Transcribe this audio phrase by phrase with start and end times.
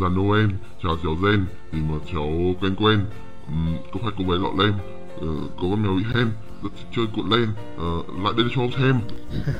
[0.00, 0.50] Ông già Noel
[0.82, 2.28] chào cháu Zen thì mà cháu
[2.60, 3.04] quen quen.
[3.48, 4.74] Um, có phải cô bé lọ lem
[5.16, 6.30] uh, có con mèo bị hen
[6.62, 7.48] rất thích chơi cuộn len.
[7.76, 9.00] Uh, lại đây cho ông xem.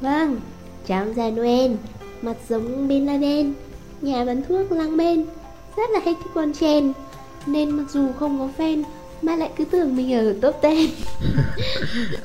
[0.00, 0.40] Vâng,
[0.86, 1.72] chào ông già Noel.
[2.22, 3.54] Mặt giống Bin Laden
[4.00, 5.24] Nhà bán thuốc lang bên.
[5.76, 6.92] Rất là hay thích con chen.
[7.46, 8.82] Nên mặc dù không có fan
[9.22, 10.90] Mà lại cứ tưởng mình ở top 10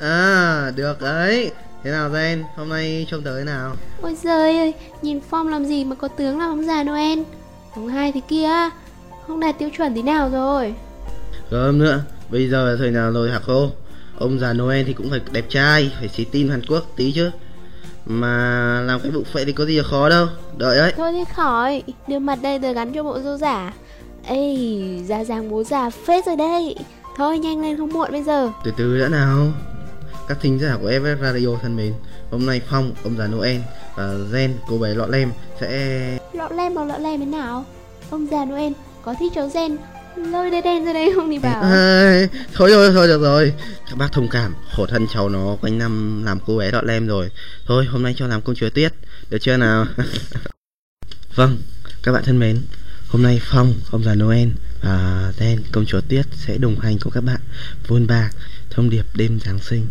[0.00, 1.52] À, được đấy
[1.86, 3.76] Thế nào Zen, hôm nay trông tới nào?
[4.02, 7.18] Ôi giời ơi, nhìn form làm gì mà có tướng là ông già Noel.
[7.74, 8.48] Ông hai thế kia
[9.26, 10.74] Không đạt tiêu chuẩn tí nào rồi.
[11.50, 13.70] Gớm nữa, bây giờ là thời nào rồi hả cô?
[14.18, 17.30] Ông già Noel thì cũng phải đẹp trai, phải xí tin Hàn Quốc tí chứ.
[18.06, 20.92] Mà làm cái bụng phệ thì có gì là khó đâu, đợi đấy.
[20.96, 23.72] Thôi thì khỏi, đưa mặt đây rồi gắn cho bộ dâu giả.
[24.24, 24.56] Ê,
[25.06, 26.76] da dáng bố già phết rồi đây
[27.16, 28.50] Thôi nhanh lên không muộn bây giờ.
[28.64, 29.46] Từ từ đã nào
[30.28, 31.92] Các thính giả của FF Radio thân mến
[32.30, 33.60] Hôm nay Phong, ông già Noel
[33.96, 36.18] và Zen, cô bé lọ lem sẽ...
[36.32, 37.64] Lọ lem bằng lọ lem thế nào?
[38.10, 38.72] Ông già Noel
[39.04, 39.76] có thích cháu Gen
[40.16, 41.62] Lôi đen đen ra đây không thì bảo.
[41.62, 43.52] À, thôi rồi, thôi được rồi.
[43.90, 47.06] Các bác thông cảm, khổ thân cháu nó quanh năm làm cô bé lọ lem
[47.06, 47.30] rồi.
[47.66, 48.92] Thôi hôm nay cho làm công chúa Tuyết,
[49.30, 49.86] được chưa nào?
[51.34, 51.58] Vâng,
[52.02, 52.62] các bạn thân mến
[53.08, 54.48] Hôm nay Phong, ông già Noel
[54.82, 57.40] và Zen, công chúa Tuyết sẽ đồng hành cùng các bạn
[57.86, 58.30] Vôn bạc,
[58.70, 59.86] thông điệp đêm Giáng sinh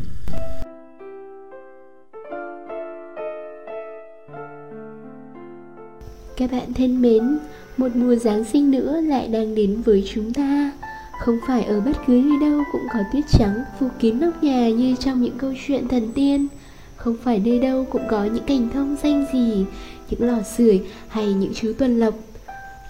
[6.37, 7.37] Các bạn thân mến,
[7.77, 10.71] một mùa Giáng sinh nữa lại đang đến với chúng ta.
[11.19, 14.69] Không phải ở bất cứ nơi đâu cũng có tuyết trắng phủ kín nóc nhà
[14.69, 16.47] như trong những câu chuyện thần tiên.
[16.95, 19.65] Không phải nơi đâu cũng có những cành thông xanh gì,
[20.09, 22.13] những lò sưởi hay những chú tuần lộc.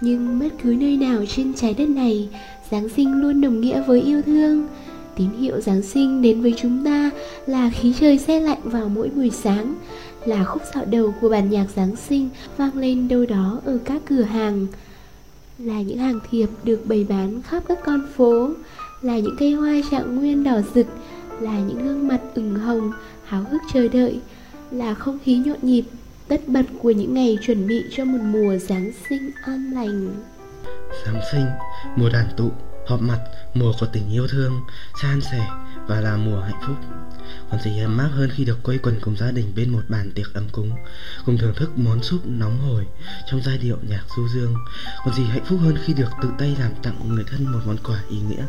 [0.02, 2.30] Nhưng bất cứ nơi nào trên trái đất này,
[2.72, 4.68] Giáng sinh luôn đồng nghĩa với yêu thương.
[5.18, 7.10] Tín hiệu Giáng sinh đến với chúng ta
[7.48, 9.76] là khí trời se lạnh vào mỗi buổi sáng,
[10.26, 14.02] là khúc dạo đầu của bản nhạc Giáng sinh vang lên đâu đó ở các
[14.06, 14.68] cửa hàng.
[15.58, 18.50] Là những hàng thiệp được bày bán khắp các con phố
[19.02, 20.88] là những cây hoa trạng nguyên đỏ rực
[21.40, 22.92] là những gương mặt ửng hồng
[23.26, 24.20] háo hức chờ đợi
[24.72, 25.84] là không khí nhộn nhịp
[26.28, 30.16] tất bật của những ngày chuẩn bị cho một mùa Giáng sinh an lành.
[31.06, 31.46] Giáng sinh,
[31.96, 32.52] mùa đoàn tụ,
[32.88, 33.20] họp mặt,
[33.54, 34.54] mùa có tình yêu thương,
[35.02, 35.48] san sẻ
[35.88, 36.76] và là mùa hạnh phúc.
[37.52, 40.12] Còn gì ấm áp hơn khi được quây quần cùng gia đình bên một bàn
[40.16, 40.72] tiệc ấm cúng,
[41.26, 42.86] cùng thưởng thức món súp nóng hổi
[43.32, 44.56] trong giai điệu nhạc du dương.
[45.06, 47.78] Còn gì hạnh phúc hơn khi được tự tay làm tặng người thân một món
[47.84, 48.46] quà ý nghĩa.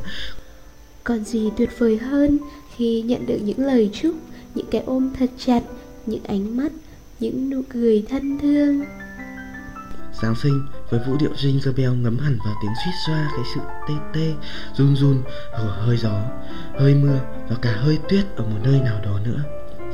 [1.05, 2.39] Còn gì tuyệt vời hơn
[2.77, 4.15] khi nhận được những lời chúc,
[4.55, 5.63] những cái ôm thật chặt,
[6.07, 6.73] những ánh mắt,
[7.21, 8.85] những nụ cười thân thương.
[10.23, 13.61] Giáng sinh với vũ điệu Jingle Bell ngấm hẳn vào tiếng suýt xoa cái sự
[13.89, 14.35] tê tê,
[14.75, 15.23] run run
[15.53, 16.23] của hơi gió,
[16.79, 19.41] hơi mưa và cả hơi tuyết ở một nơi nào đó nữa.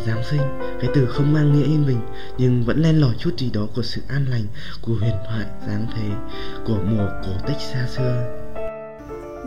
[0.06, 0.40] Giáng sinh,
[0.80, 2.00] cái từ không mang nghĩa yên bình
[2.38, 4.44] nhưng vẫn len lỏi chút gì đó của sự an lành,
[4.82, 6.08] của huyền thoại dáng thế,
[6.66, 8.38] của mùa cổ tích xa xưa.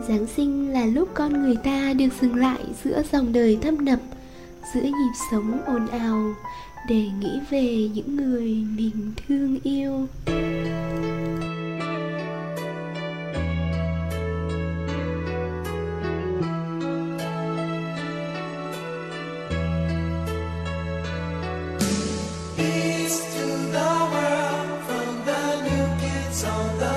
[0.08, 3.98] Giáng sinh là lúc con người ta được dừng lại giữa dòng đời thâm nập,
[4.74, 6.34] giữa nhịp sống ồn ào
[6.88, 10.08] để nghĩ về những người mình thương yêu.
[22.56, 26.95] Peace to the world, from the new kids on the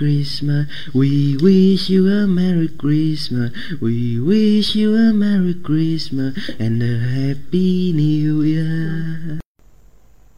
[0.00, 0.64] Christmas.
[0.94, 3.52] We wish you a Merry Christmas.
[3.82, 9.38] We wish you a Merry Christmas and a Happy New Year.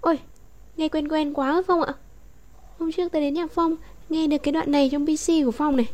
[0.01, 0.19] Ôi,
[0.77, 1.95] nghe quen quen quá Phong ạ
[2.79, 3.77] Hôm trước tôi đến nhà Phong
[4.09, 5.87] Nghe được cái đoạn này trong PC của Phong này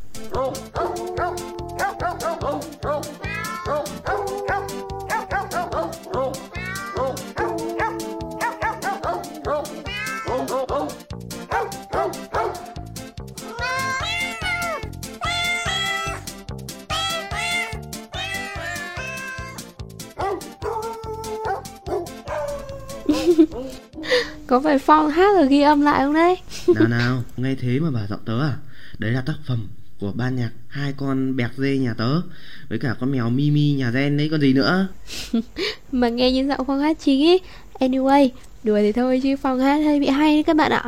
[24.48, 26.36] Có phải Phong hát rồi ghi âm lại không đấy?
[26.74, 28.56] Nào nào, nghe thế mà bà giọng tớ à?
[28.98, 29.66] Đấy là tác phẩm
[30.00, 32.20] của ban nhạc hai con bẹc dê nhà tớ
[32.68, 34.88] với cả con mèo Mimi nhà Gen đấy còn gì nữa.
[35.92, 37.38] Mà nghe như giọng Phong hát chính ý.
[37.78, 38.28] Anyway,
[38.64, 40.84] đùa thì thôi chứ Phong hát hơi bị hay đấy các bạn ạ.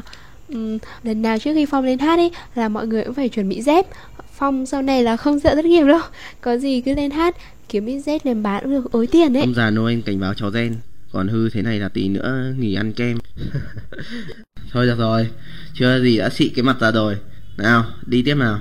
[0.49, 3.49] Ừm, lần nào trước khi Phong lên hát ấy là mọi người cũng phải chuẩn
[3.49, 3.87] bị dép.
[4.35, 6.01] Phong sau này là không sợ thất nghiệp đâu.
[6.41, 7.37] Có gì cứ lên hát
[7.69, 9.43] kiếm ít dép lên bán cũng được ối tiền đấy.
[9.43, 10.75] Ông già Noel cảnh báo cháu Gen
[11.13, 13.19] còn hư thế này là tí nữa nghỉ ăn kem.
[14.73, 15.29] Thôi được rồi.
[15.75, 17.17] Chưa gì đã xị cái mặt ra rồi.
[17.57, 18.61] Nào đi tiếp nào.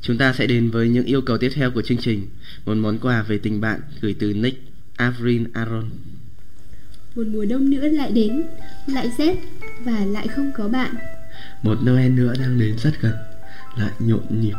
[0.00, 2.28] Chúng ta sẽ đến với những yêu cầu tiếp theo của chương trình.
[2.64, 5.90] Một món quà về tình bạn gửi từ Nick Avrin Aaron
[7.14, 8.42] Một mùa đông nữa lại đến
[8.86, 9.36] Lại rét
[9.84, 10.94] Và lại không có bạn.
[11.62, 13.14] Một Noel nữa đang đến rất gần
[13.76, 14.56] Lại nhộn nhịp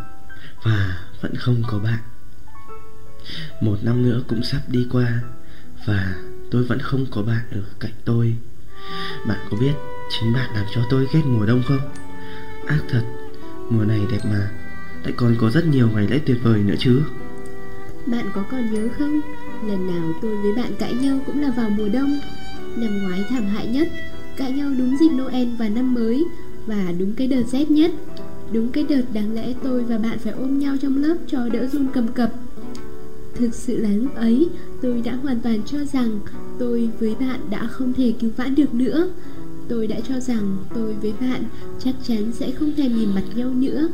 [0.63, 2.00] Và vẫn không có bạn.
[3.62, 5.22] Một năm nữa cũng sắp đi qua
[5.86, 6.15] Và
[6.53, 8.36] tôi vẫn không có bạn ở cạnh tôi.
[9.27, 9.74] Bạn có biết
[10.10, 11.79] chính bạn làm cho tôi ghét mùa đông không?
[12.65, 13.01] Ác thật,
[13.69, 14.50] mùa này đẹp mà.
[15.03, 17.01] Lại còn có rất nhiều ngày lễ tuyệt vời nữa chứ.
[18.05, 19.22] Bạn có còn nhớ không?
[19.67, 22.19] Lần nào tôi với bạn cãi nhau cũng là vào mùa đông.
[22.75, 23.88] Năm ngoái thảm hại nhất
[24.38, 26.25] Cãi nhau đúng dịp Noel và năm mới
[26.65, 27.91] Và đúng cái đợt rét nhất.
[28.51, 31.67] Đúng cái đợt đáng lẽ tôi và bạn phải ôm nhau trong lớp cho đỡ
[31.67, 32.29] run cầm cập.
[33.36, 34.50] Thực sự là lúc ấy,
[34.82, 36.20] tôi đã hoàn toàn cho rằng
[36.60, 39.08] tôi với bạn đã không thể cứu vãn được nữa.
[39.70, 41.44] Tôi đã cho rằng tôi với bạn
[41.80, 43.90] chắc chắn sẽ không thèm nhìn mặt nhau nữa.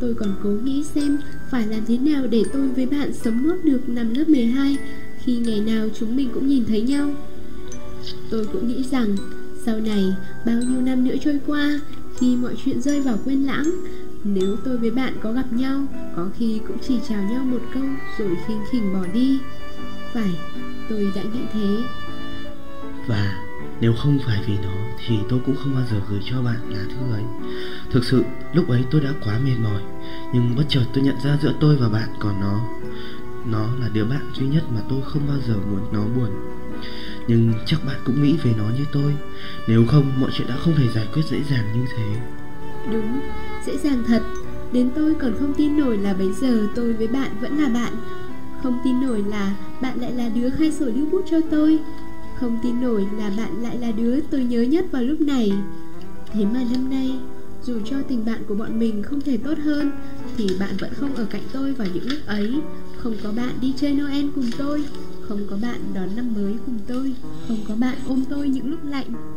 [0.00, 1.18] Tôi còn cố nghĩ xem
[1.50, 4.76] phải làm thế nào để tôi với bạn sống nốt được năm lớp 12
[5.24, 7.10] Khi ngày nào chúng mình cũng nhìn thấy nhau.
[8.30, 9.16] Tôi cũng nghĩ rằng,
[9.66, 10.14] sau này,
[10.46, 11.80] bao nhiêu năm nữa trôi qua,
[12.18, 13.70] Khi mọi chuyện rơi vào quên lãng
[14.24, 17.82] nếu tôi với bạn có gặp nhau Có khi cũng chỉ chào nhau một câu
[18.18, 19.38] Rồi khinh khỉnh bỏ đi.
[20.12, 20.30] Phải,
[20.88, 21.82] tôi đã nghĩ thế.
[23.06, 23.44] Và
[23.80, 24.74] nếu không phải vì nó
[25.06, 27.22] Thì tôi cũng không bao giờ gửi cho bạn lá thư ấy.
[27.90, 29.82] Thực sự lúc ấy tôi đã quá mệt mỏi
[30.32, 32.60] Nhưng bất chợt tôi nhận ra giữa tôi và bạn còn nó.
[33.46, 36.30] Nó là đứa bạn duy nhất mà tôi không bao giờ muốn nó buồn.
[37.28, 39.14] Nhưng chắc bạn cũng nghĩ về nó như tôi.
[39.68, 42.20] Nếu không mọi chuyện đã không thể giải quyết dễ dàng như thế.
[42.92, 43.20] Đúng,
[43.66, 44.22] dễ dàng thật.
[44.72, 47.92] Đến tôi còn không tin nổi là bây giờ tôi với bạn vẫn là bạn.
[48.62, 51.78] Không tin nổi là bạn lại là đứa khai sổ lưu bút cho tôi.
[52.40, 55.52] Không tin nổi là bạn lại là đứa tôi nhớ nhất vào lúc này.
[56.32, 57.18] Thế mà năm nay
[57.62, 59.90] Dù cho tình bạn của bọn mình không thể tốt hơn
[60.36, 62.60] Thì bạn vẫn không ở cạnh tôi vào những lúc ấy.
[62.96, 64.84] Không có bạn đi chơi Noel cùng tôi.
[65.28, 67.14] Không có bạn đón năm mới cùng tôi.
[67.48, 69.33] Không có bạn ôm tôi những lúc lạnh.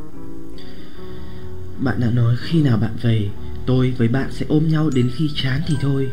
[1.80, 3.30] Bạn đã nói khi nào bạn về,
[3.68, 6.12] Tôi với bạn sẽ ôm nhau đến khi chán thì thôi.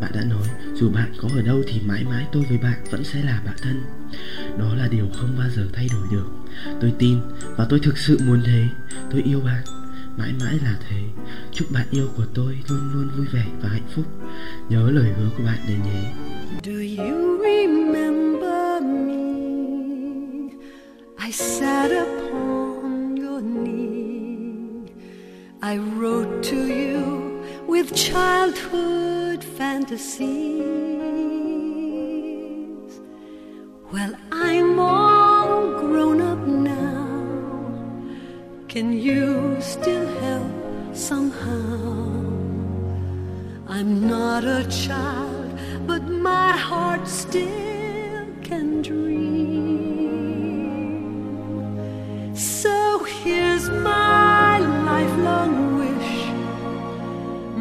[0.00, 3.04] Bạn đã nói, dù bạn có ở đâu thì mãi mãi tôi với bạn vẫn
[3.04, 3.82] sẽ là bạn thân.
[4.58, 6.26] Đó là điều không bao giờ thay đổi được.
[6.80, 7.18] Tôi tin
[7.56, 8.68] và tôi thực sự muốn thế.
[9.10, 9.62] Tôi yêu bạn.
[10.16, 10.96] Mãi mãi là thế.
[11.52, 14.04] Chúc bạn yêu của tôi luôn luôn vui vẻ và hạnh phúc.
[14.68, 16.12] Nhớ lời hứa của bạn đấy nhé.
[16.62, 19.26] Do you remember me?
[21.26, 23.75] I sat upon your knee.
[25.62, 30.20] I wrote to you with childhood fantasies.
[33.90, 37.06] Well, I'm all grown up now.
[38.68, 42.04] Can you still help somehow?
[43.66, 49.16] I'm not a child, but my heart still can dream.
[52.34, 54.25] So here's my
[54.96, 56.14] lifelong wish,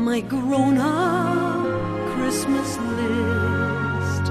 [0.07, 1.65] my grown up
[2.13, 4.25] Christmas list.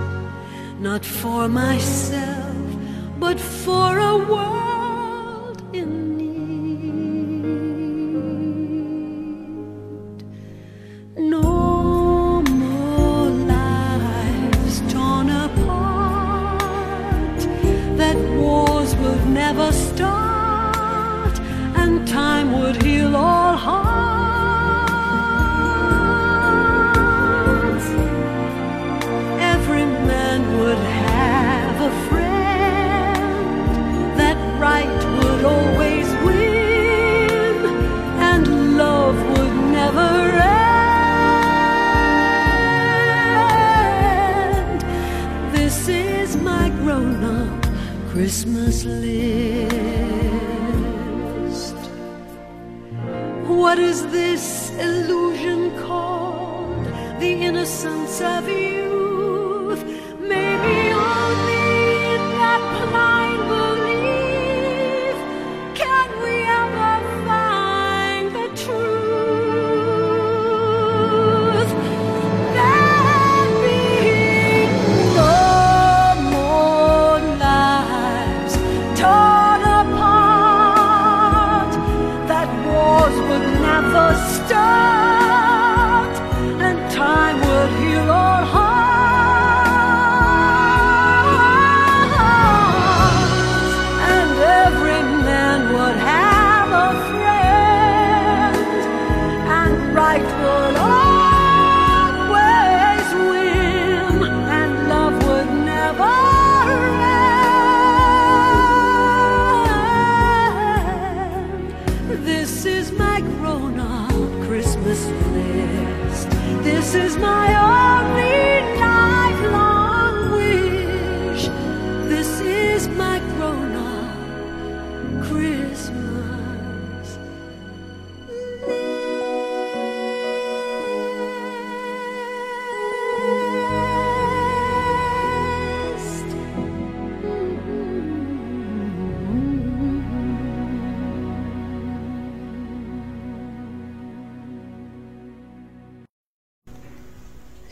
[0.89, 2.67] Not for myself,
[3.25, 4.64] but for a world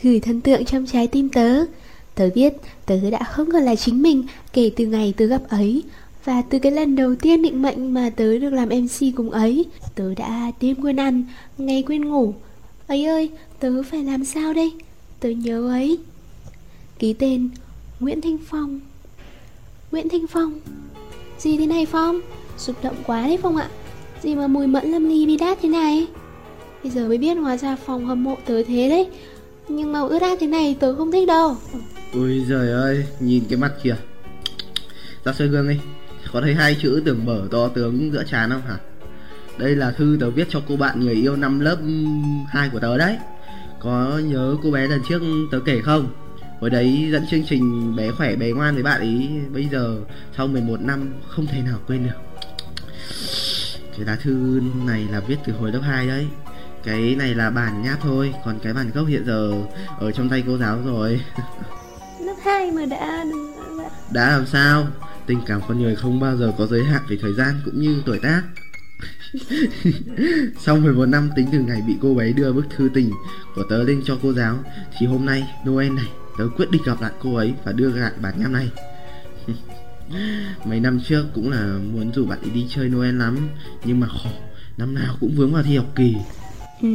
[0.03, 1.65] Gửi thần tượng trong trái tim tớ.
[2.15, 2.53] Tớ biết
[2.85, 5.83] tớ đã không còn là chính mình kể từ ngày tớ gặp ấy.
[6.25, 9.65] Và từ cái lần đầu tiên định mệnh mà tớ được làm MC cùng ấy
[9.95, 11.23] Tớ đã đêm quên ăn,
[11.57, 12.33] ngày quên ngủ.
[12.87, 13.29] Ấy ơi,
[13.59, 14.71] tớ phải làm sao đây?
[15.19, 15.99] Tớ nhớ ấy.
[16.99, 17.49] Ký tên
[17.99, 18.79] Nguyễn Thanh Phong.
[19.91, 20.59] Nguyễn Thanh Phong.
[21.39, 22.21] Gì thế này Phong?
[22.57, 23.69] Xúc động quá đấy Phong ạ.
[24.21, 26.07] Gì mà mùi mẫn lâm ly bi đát thế này?
[26.83, 29.07] Bây giờ mới biết hóa ra Phong hâm mộ tớ thế đấy.
[29.67, 31.57] Nhưng mà ướt át thế này tớ không thích đâu.
[32.13, 33.95] Ui giời ơi, nhìn cái mặt kìa.
[35.25, 35.79] Ra soi gương đi.
[36.33, 38.77] Có thấy hai chữ tưởng mở to tướng giữa trán không hả?
[39.57, 41.77] Đây là thư tớ viết cho cô bạn người yêu năm lớp
[42.47, 43.17] 2 của tớ đấy.
[43.79, 46.07] Có nhớ cô bé lần trước tớ kể không?
[46.59, 49.97] Hồi đấy dẫn chương trình bé khỏe bé ngoan với bạn ấy Bây giờ
[50.37, 52.43] sau 11 năm không thể nào quên được.
[53.97, 56.27] Cái lá thư này là viết từ hồi lớp 2 đấy.
[56.83, 59.53] Cái này là bản nháp thôi Còn cái bản gốc hiện giờ
[59.99, 61.21] ở trong tay cô giáo rồi.
[62.19, 63.25] Lớp 2 mà đã
[64.11, 64.87] Đã làm sao?
[65.25, 68.01] Tình cảm con người không bao giờ có giới hạn về thời gian cũng như
[68.05, 68.41] tuổi tác.
[70.59, 73.11] Sau 11 năm tính từ ngày bị cô bé đưa bức thư tình
[73.55, 74.59] của tớ lên cho cô giáo
[74.99, 78.11] Thì hôm nay Noel này tớ quyết định gặp lại cô ấy và đưa lại
[78.21, 78.71] bản nháp này.
[80.65, 83.49] Mấy năm trước cũng là muốn rủ bạn ấy đi chơi Noel lắm
[83.85, 84.29] Nhưng mà khổ
[84.77, 86.15] Năm nào cũng vướng vào thi học kỳ
[86.83, 86.89] Ừ,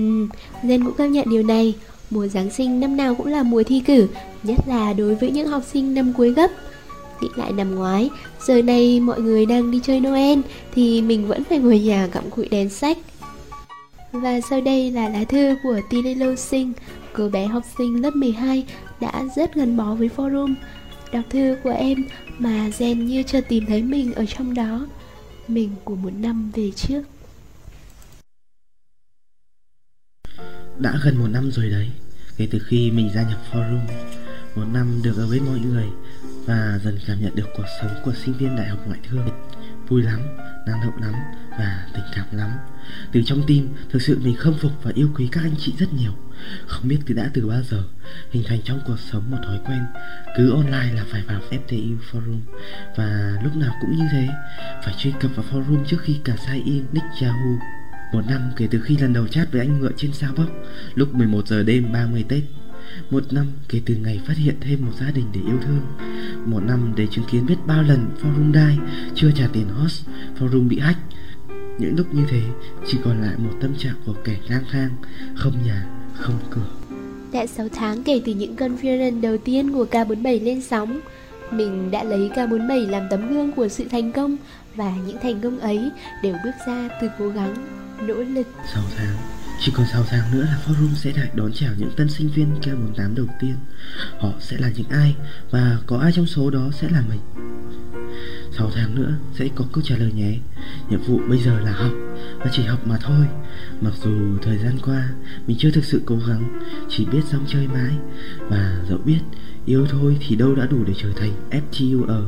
[0.62, 1.74] Zen cũng cảm nhận điều này.
[2.10, 4.08] Mùa Giáng sinh năm nào cũng là mùa thi cử
[4.42, 6.50] Nhất là đối với những học sinh năm cuối gấp.
[7.20, 8.10] Nghĩ lại năm ngoái
[8.46, 10.38] Giờ này mọi người đang đi chơi Noel
[10.74, 12.98] Thì mình vẫn phải ngồi nhà cặm cụi đèn sách.
[14.12, 16.72] Và sau đây là lá thư của Tina Lô Sinh
[17.12, 18.64] Cô bé học sinh lớp 12
[19.00, 20.54] đã rất gắn bó với forum.
[21.12, 22.04] Đọc thư của em
[22.38, 24.86] mà Zen như chưa tìm thấy mình ở trong đó.
[25.48, 27.02] Mình của một năm về trước.
[30.78, 31.90] Đã gần một năm rồi đấy.
[32.36, 33.80] Kể từ khi mình gia nhập forum
[34.54, 35.86] Một năm được ở với mọi người
[36.46, 39.28] Và dần cảm nhận được cuộc sống của sinh viên đại học ngoại thương.
[39.88, 40.20] Vui lắm,
[40.66, 41.12] năng động lắm
[41.50, 42.50] và tình cảm lắm.
[43.12, 45.92] Từ trong tim, thực sự mình khâm phục và yêu quý các anh chị rất
[45.92, 46.12] nhiều.
[46.66, 47.84] Không biết từ đã từ bao giờ
[48.30, 49.82] Hình thành trong cuộc sống một thói quen
[50.36, 52.40] Cứ online là phải vào FTU Forum.
[52.96, 54.28] Và lúc nào cũng như thế
[54.84, 57.58] Phải truy cập vào forum trước khi cả sign in nick Yahoo
[58.12, 60.46] một năm kể từ khi lần đầu chat với anh ngựa trên sao bóc
[60.94, 62.42] Lúc 11 giờ đêm 30 Tết.
[63.10, 65.80] Một năm kể từ ngày phát hiện thêm một gia đình để yêu thương.
[66.44, 68.82] Một năm để chứng kiến biết bao lần forum die
[69.14, 70.06] Chưa trả tiền host
[70.38, 70.98] Forum bị hack.
[71.78, 72.42] Những lúc như thế
[72.86, 74.90] chỉ còn lại một tâm trạng của kẻ lang thang
[75.34, 76.70] Không nhà, không cửa.
[77.32, 81.00] Đã 6 tháng kể từ những conference đầu tiên của K47 lên sóng
[81.50, 84.36] Mình đã lấy K47 làm tấm gương của sự thành công
[84.74, 85.90] Và những thành công ấy
[86.22, 87.54] đều bước ra từ cố gắng,
[88.02, 88.46] nỗ lực.
[88.74, 89.16] 6 tháng,
[89.60, 92.60] Chỉ còn 6 tháng nữa là forum sẽ đại đón chào những tân sinh viên
[92.60, 93.54] K48 đầu tiên.
[94.18, 95.16] Họ sẽ là những ai
[95.50, 97.20] Và có ai trong số đó sẽ là mình?
[98.58, 100.38] 6 tháng nữa sẽ có câu trả lời nhé.
[100.90, 101.92] Nhiệm vụ bây giờ là học
[102.38, 103.26] Và chỉ học mà thôi.
[103.80, 105.08] Mặc dù thời gian qua
[105.46, 107.96] Mình chưa thực sự cố gắng, Chỉ biết xong chơi mãi
[108.48, 109.20] Và dẫu biết
[109.64, 112.24] Yêu thôi thì đâu đã đủ để trở thành FTUR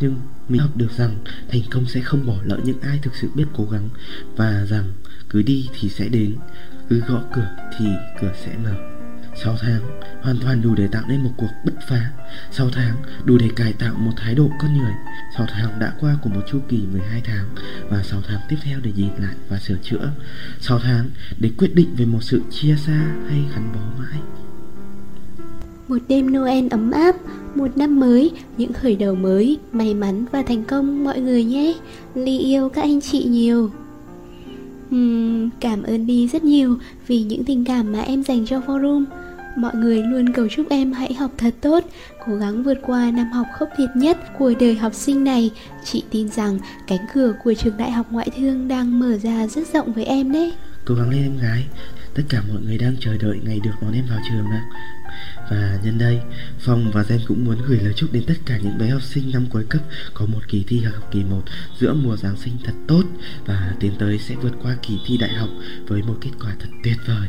[0.00, 0.16] Nhưng
[0.50, 1.16] mình học được rằng
[1.48, 3.88] thành công sẽ không bỏ lỡ những ai thực sự biết cố gắng
[4.36, 4.92] Và rằng
[5.30, 6.36] cứ đi thì sẽ đến
[6.88, 7.86] Cứ gõ cửa thì
[8.20, 8.74] cửa sẽ mở.
[9.44, 9.80] 6 tháng
[10.22, 12.10] hoàn toàn đủ để tạo nên một cuộc bứt phá.
[12.50, 14.92] 6 tháng đủ để cải tạo một thái độ con người.
[15.36, 17.44] 6 tháng đã qua của một chu kỳ 12 tháng
[17.88, 20.12] Và 6 tháng tiếp theo để nhìn lại và sửa chữa.
[20.60, 24.20] 6 tháng để quyết định về một sự chia xa hay gắn bó mãi.
[25.88, 27.16] Một đêm Noel ấm áp,
[27.54, 31.74] một năm mới, những khởi đầu mới, may mắn và thành công mọi người nhé.
[32.14, 33.70] Ly yêu các anh chị nhiều.
[34.94, 39.04] Uhm, cảm ơn Bi rất nhiều vì những tình cảm mà em dành cho forum.
[39.56, 41.84] Mọi người luôn cầu chúc em hãy học thật tốt,
[42.26, 45.50] cố gắng vượt qua năm học khốc liệt nhất của đời học sinh này.
[45.84, 49.72] Chị tin rằng cánh cửa của trường đại học ngoại thương đang mở ra rất
[49.72, 50.52] rộng với em đấy.
[50.84, 51.64] Cố gắng lên em gái
[52.14, 54.62] Tất cả mọi người đang chờ đợi ngày được đón em vào trường ạ
[55.50, 56.20] và nhân đây,
[56.58, 59.30] Phong và Gen cũng muốn gửi lời chúc đến tất cả những bé học sinh
[59.32, 59.82] năm cuối cấp
[60.14, 61.42] Có một kỳ thi học kỳ 1
[61.80, 63.02] giữa mùa Giáng sinh thật tốt
[63.46, 65.48] Và tiến tới sẽ vượt qua kỳ thi đại học
[65.88, 67.28] với một kết quả thật tuyệt vời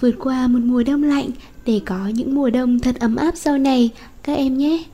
[0.00, 1.30] Vượt qua một mùa đông lạnh
[1.66, 3.90] để có những mùa đông thật ấm áp sau này,
[4.22, 4.84] các em nhé.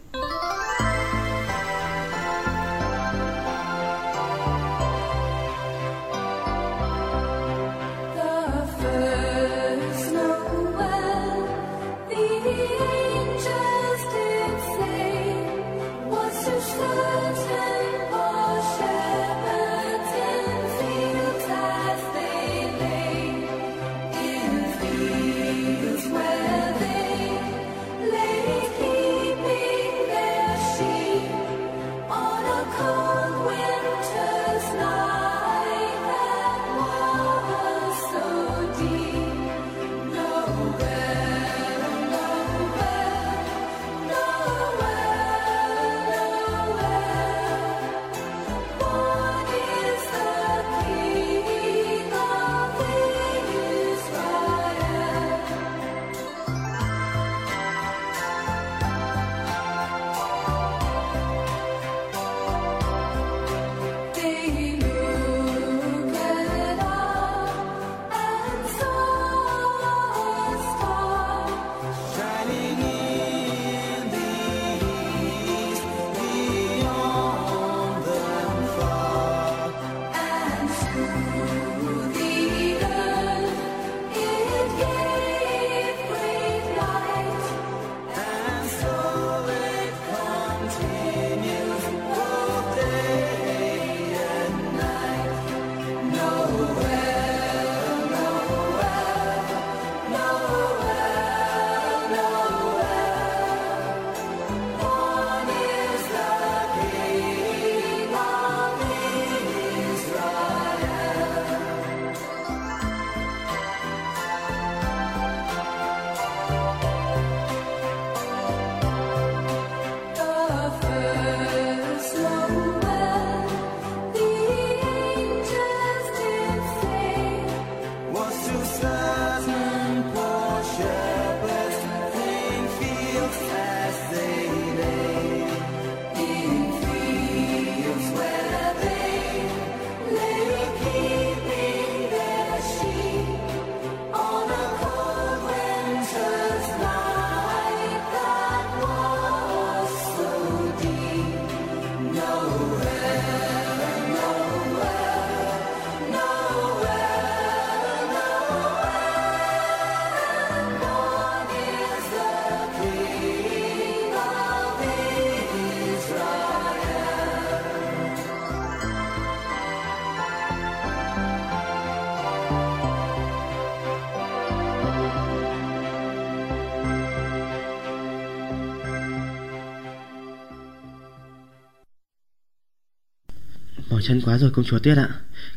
[184.02, 185.08] Chân quá rồi công chúa Tuyết ạ.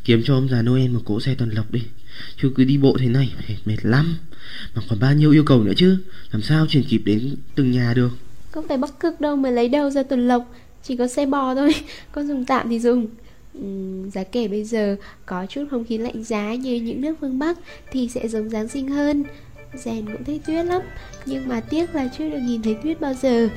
[0.04, 1.82] Kiếm cho ông già Noel một cỗ xe tuần lộc đi.
[2.42, 4.16] Chứ cứ đi bộ thế này mệt, mệt lắm.
[4.74, 5.98] Mà còn bao nhiêu yêu cầu nữa chứ?
[6.32, 8.10] Làm sao chuyển kịp đến từng nhà được?
[8.50, 10.54] Không phải bắc cực đâu mà lấy đâu ra tuần lộc.
[10.82, 11.74] Chỉ có xe bò thôi
[12.12, 13.06] Con dùng tạm thì dùng.
[13.54, 17.38] Ừm, giá kể bây giờ có chút không khí lạnh giá như những nước phương
[17.38, 17.58] Bắc
[17.90, 19.24] thì sẽ giống Giáng sinh hơn.
[19.74, 20.82] Rèn cũng thích tuyết lắm,
[21.26, 23.48] nhưng mà tiếc là chưa được nhìn thấy tuyết bao giờ.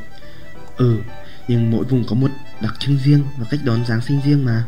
[0.78, 0.98] Ừ
[1.48, 4.64] Nhưng mỗi vùng có một đặc trưng riêng Và cách đón Giáng sinh riêng mà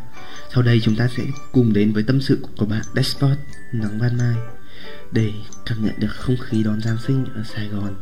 [0.54, 3.38] sau đây chúng ta sẽ cùng đến với tâm sự của bạn Despot
[3.72, 4.36] Nắng ban mai
[5.12, 5.32] Để
[5.66, 7.96] cảm nhận được không khí đón Giáng sinh ở Sài Gòn.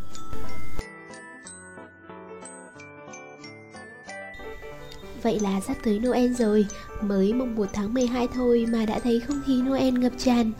[5.23, 6.65] Vậy là sắp tới Noel rồi.
[7.01, 10.51] Mới mùng 1 tháng 12 thôi mà đã thấy không khí Noel ngập tràn.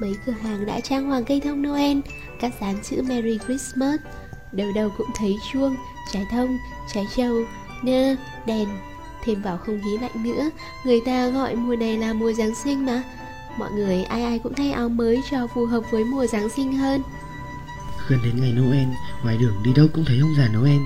[0.00, 1.98] Mấy cửa hàng đã trang hoàng cây thông Noel
[2.40, 4.00] Các dán chữ Merry Christmas.
[4.52, 5.76] Đầu đầu cũng thấy chuông,
[6.12, 6.58] trái thông,
[6.94, 7.44] trái trâu,
[7.82, 8.14] nơ,
[8.46, 8.68] đèn.
[9.26, 10.50] Thêm vào không khí lạnh nữa
[10.84, 13.02] Người ta gọi mùa này là mùa Giáng sinh mà
[13.58, 16.72] Mọi người ai ai cũng thay áo mới cho phù hợp với mùa Giáng sinh
[16.72, 17.02] hơn
[18.08, 18.88] Gần đến ngày Noel,
[19.22, 20.80] ngoài đường đi đâu cũng thấy ông già Noel.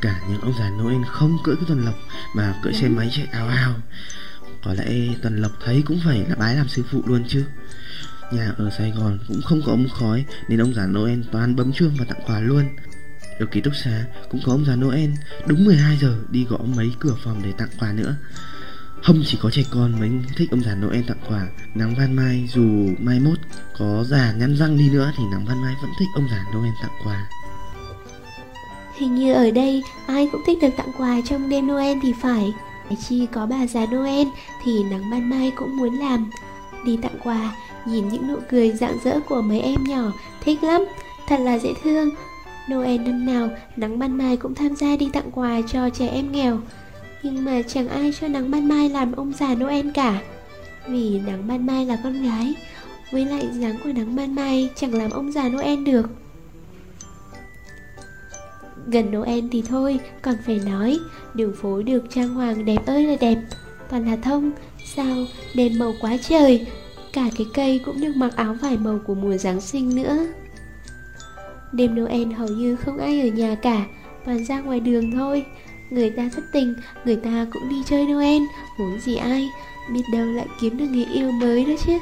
[0.00, 1.94] Cả những ông già Noel không cưỡi cái tuần lộc
[2.34, 3.74] mà cưỡi xe máy chạy ào ào.
[4.64, 4.86] Có lẽ
[5.22, 7.44] tuần lộc thấy cũng phải là bái làm sư phụ luôn chứ.
[8.32, 11.72] Nhà ở Sài Gòn cũng không có ống khói nên ông già Noel toàn bấm
[11.72, 12.64] chuông và tặng quà luôn.
[13.38, 15.10] Ở ký túc xá cũng có ông già Noel
[15.46, 18.14] đúng 12 giờ đi gõ mấy cửa phòng để tặng quà nữa.
[19.02, 21.46] Không chỉ có trẻ con mới thích ông già Noel tặng quà.
[21.74, 23.38] Nắng Van Mai dù mai mốt
[23.78, 26.72] có già nhăn răng đi nữa Thì Nắng Van Mai vẫn thích ông già Noel
[26.82, 27.28] tặng quà.
[28.98, 32.52] Hình như ở đây ai cũng thích được tặng quà trong đêm Noel thì phải.
[33.08, 34.28] Chi có bà già Noel
[34.64, 36.30] thì nắng ban mai cũng muốn làm.
[36.84, 40.12] Đi tặng quà, nhìn những nụ cười rạng rỡ của mấy em nhỏ
[40.44, 40.84] Thích lắm,
[41.28, 42.10] thật là dễ thương
[42.72, 46.32] Noel năm nào nắng ban mai cũng tham gia đi tặng quà cho trẻ em
[46.32, 46.58] nghèo.
[47.22, 50.22] Nhưng mà chẳng ai cho nắng ban mai làm ông già Noel cả.
[50.88, 52.54] Vì nắng ban mai là con gái
[53.12, 56.10] Với lại dáng của nắng ban mai chẳng làm ông già Noel được.
[58.86, 60.98] Gần Noel thì thôi, còn phải nói
[61.34, 63.38] Đường phố được trang hoàng đẹp ơi là đẹp.
[63.90, 64.52] Toàn là thông,
[64.96, 65.16] sao,
[65.54, 66.66] đèn màu quá trời.
[67.12, 70.26] Cả cái cây cũng được mặc áo vải màu của mùa Giáng sinh nữa.
[71.76, 73.86] Đêm Noel hầu như không ai ở nhà cả
[74.24, 75.44] Toàn ra ngoài đường thôi.
[75.90, 78.42] Người ta thất tình, người ta cũng đi chơi Noel
[78.78, 79.48] Muốn gì ai
[79.92, 81.98] Biết đâu lại kiếm được người yêu mới đó chứ.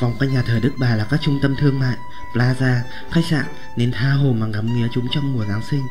[0.00, 1.96] Vòng quanh nhà thờ Đức Bà là các trung tâm thương mại,
[2.34, 2.78] plaza,
[3.10, 3.44] khách sạn
[3.76, 5.82] Nên tha hồ mà ngắm nghía chúng trong mùa Giáng sinh.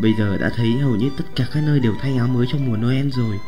[0.00, 2.66] Bây giờ đã thấy hầu như tất cả các nơi đều thay áo mới trong
[2.68, 3.38] mùa Noel rồi.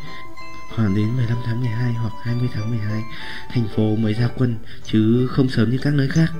[0.75, 3.03] Khoảng đến 15 tháng 12 hoặc 20 tháng 12
[3.49, 6.31] Thành phố mới ra quân Chứ không sớm như các nơi khác.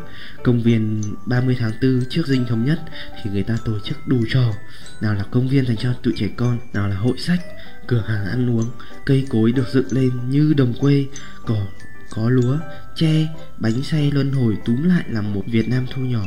[0.43, 2.79] Công viên 30 tháng 4 trước dinh thống nhất
[3.23, 4.53] Thì người ta tổ chức đủ trò
[5.01, 7.39] Nào là công viên dành cho tụi trẻ con Nào là hội sách
[7.87, 8.69] Cửa hàng ăn uống
[9.05, 11.05] Cây cối được dựng lên như đồng quê
[11.45, 11.65] Cỏ
[12.09, 12.57] có lúa,
[12.99, 16.23] tre, bánh xe luân hồi túm lại làm một Việt Nam thu nhỏ.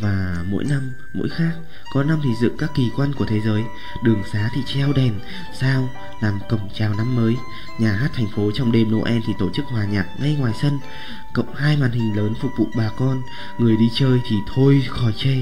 [0.00, 1.52] Và mỗi năm mỗi khác
[1.92, 3.62] có năm thì dựng các kỳ quan của thế giới.
[4.02, 5.12] Đường xá thì treo đèn
[5.60, 5.90] sao
[6.22, 7.36] làm cổng chào năm mới.
[7.78, 10.78] Nhà hát thành phố trong đêm Noel thì tổ chức hòa nhạc ngay ngoài sân.
[11.34, 13.22] Cộng hai màn hình lớn phục vụ bà con.
[13.58, 15.36] Người đi chơi thì thôi khỏi chê.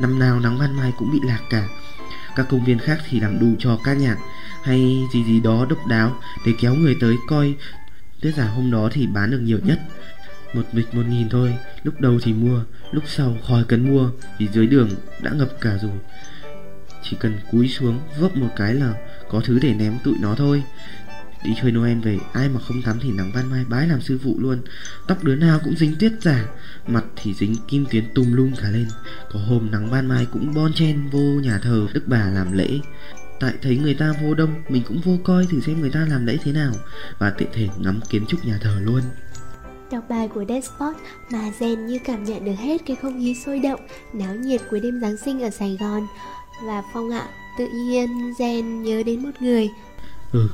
[0.00, 1.68] Năm nào nắng ban mai cũng bị lạc cả.
[2.36, 4.16] Các công viên khác thì làm đủ trò ca nhạc.
[4.62, 7.54] Hay gì gì đó độc đáo để kéo người tới coi.
[8.20, 9.80] Tuyết giả hôm đó thì bán được nhiều nhất.
[10.54, 14.48] Một bịch một nghìn thôi, Lúc đầu thì mua, Lúc sau khỏi cần mua Vì
[14.48, 14.90] dưới đường
[15.22, 15.98] đã ngập cả rồi.
[17.02, 18.94] Chỉ cần cúi xuống vấp một cái là
[19.30, 20.62] Có thứ để ném tụi nó thôi.
[21.44, 24.18] Đi chơi Noel về, Ai mà không tắm thì nắng ban mai bái làm sư
[24.24, 24.62] phụ luôn.
[25.06, 26.46] Tóc đứa nào cũng dính tuyết giả,
[26.86, 28.88] Mặt thì dính kim tuyến tùm lum cả lên.
[29.32, 32.80] Có hôm nắng ban mai cũng bon chen vô nhà thờ Đức bà làm lễ.
[33.40, 36.26] Tại thấy người ta vô đông, Mình cũng vô coi thử xem người ta làm
[36.26, 36.72] lễ thế nào.
[37.18, 39.02] Và tiện thể ngắm kiến trúc nhà thờ luôn.
[39.90, 40.94] Đọc bài của Despot
[41.30, 43.80] mà Zen như cảm nhận được hết cái không khí sôi động,
[44.12, 46.06] náo nhiệt của đêm Giáng sinh ở Sài Gòn.
[46.62, 49.68] Và Phong ạ, tự nhiên Zen nhớ đến một người.
[50.32, 50.48] Ừ,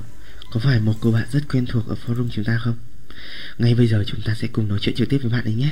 [0.53, 2.77] có phải một cô bạn rất quen thuộc ở forum chúng ta không?
[3.59, 5.71] Ngay bây giờ chúng ta sẽ cùng nói chuyện trực tiếp với bạn ấy nhé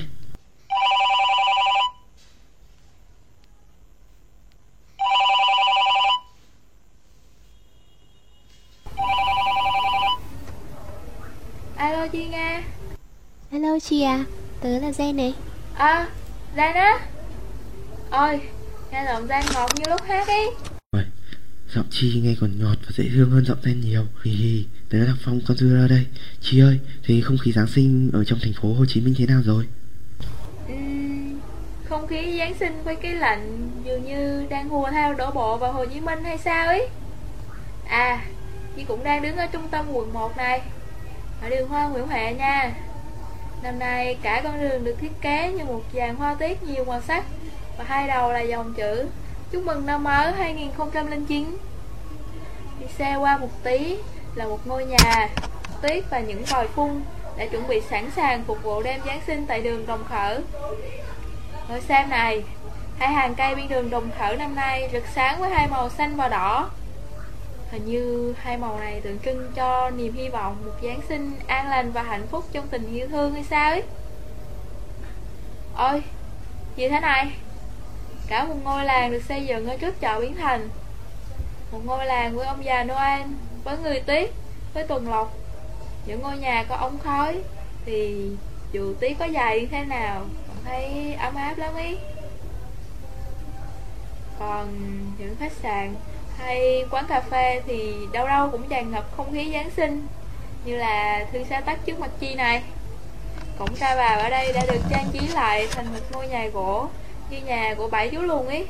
[11.76, 12.62] Alo Chi Nga
[13.52, 14.24] Hello chị à,
[14.60, 15.34] tớ là Zen này.
[15.74, 16.08] À
[16.56, 16.98] Giang á.
[18.10, 18.40] Ôi
[18.92, 21.04] Nghe giọng Giang ngọt như lúc hát ý Uầy,
[21.74, 24.02] Giọng Chi nghe còn ngọt và dễ thương hơn giọng Zen nhiều.
[24.24, 26.06] Hì hì, tớ là Phong con dưa đây.
[26.40, 29.26] Chi ơi, thế không khí Giáng sinh ở trong thành phố Hồ Chí Minh thế
[29.26, 29.64] nào rồi?
[30.68, 31.40] Ừm,
[31.88, 35.72] Không khí Giáng sinh với cái lạnh Dường như đang hùa theo đổ bộ vào
[35.72, 36.88] Hồ Chí Minh hay sao ấy?
[37.88, 38.24] À
[38.76, 40.60] Chi cũng đang đứng ở trung tâm quận 1 này.
[41.42, 42.74] Ở đường Hoa Nguyễn Huệ nha
[43.62, 47.00] Năm nay cả con đường được thiết kế như một dàn hoa tiết nhiều màu
[47.00, 47.24] sắc
[47.78, 49.08] Và hai đầu là dòng chữ
[49.50, 51.56] Chúc mừng năm mới 2009
[52.80, 53.96] Đi xe qua một tí
[54.34, 55.28] là một ngôi nhà,
[55.82, 57.02] Tuyết và những vòi phun
[57.36, 60.40] đã chuẩn bị sẵn sàng phục vụ đêm Giáng sinh tại đường Đồng Khởi.
[61.68, 62.42] Ngồi xem này,
[62.98, 66.16] Hai hàng cây bên đường Đồng Khởi năm nay rực sáng với hai màu xanh
[66.16, 66.70] và đỏ.
[67.72, 71.68] Hình như hai màu này tượng trưng cho niềm hy vọng một Giáng sinh an
[71.68, 73.82] lành và hạnh phúc trong tình yêu thương hay sao ấy.
[75.76, 76.02] Ôi,
[76.76, 77.32] gì thế này?
[78.26, 80.68] Cả một ngôi làng được xây dựng ở trước chợ Biến Thành.
[81.72, 83.22] Một ngôi làng với ông già Noel
[83.64, 84.30] với người Tuyết,
[84.74, 85.36] với Tuần Lộc.
[86.06, 87.42] Những ngôi nhà có ống khói
[87.84, 88.26] Thì
[88.72, 91.96] dù Tuyết có dài như thế nào Còn thấy ấm áp lắm ý
[94.38, 94.68] Còn
[95.18, 95.94] những khách sạn
[96.44, 100.06] hay quán cà phê thì đâu đâu cũng tràn ngập không khí Giáng sinh.
[100.64, 102.62] Như là thư xã tắc trước mặt chi này.
[103.58, 106.86] Cổng ca bà ở đây đã được trang trí lại thành một ngôi nhà gỗ
[107.30, 108.64] Như nhà của bảy chú luôn ý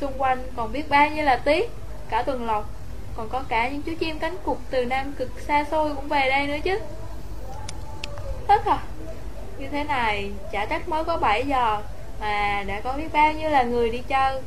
[0.00, 1.70] Xung quanh còn biết bao nhiêu là tiếc
[2.10, 2.70] Cả tuần lộc,
[3.16, 6.28] Còn có cả những chú chim cánh cụt từ Nam cực xa xôi cũng về
[6.30, 6.78] đây nữa chứ.
[8.48, 8.78] Thất à
[9.58, 11.82] Như thế này, chả chắc mới có 7 giờ
[12.20, 14.40] Mà đã có biết bao nhiêu là người đi chơi.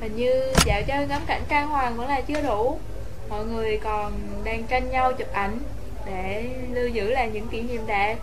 [0.00, 2.78] Hình như dạo chơi ngắm cảnh trang hoàng vẫn là chưa đủ.
[3.28, 4.12] Mọi người còn
[4.44, 5.58] đang tranh nhau chụp ảnh
[6.06, 8.16] Để lưu giữ lại những kỷ niệm đẹp.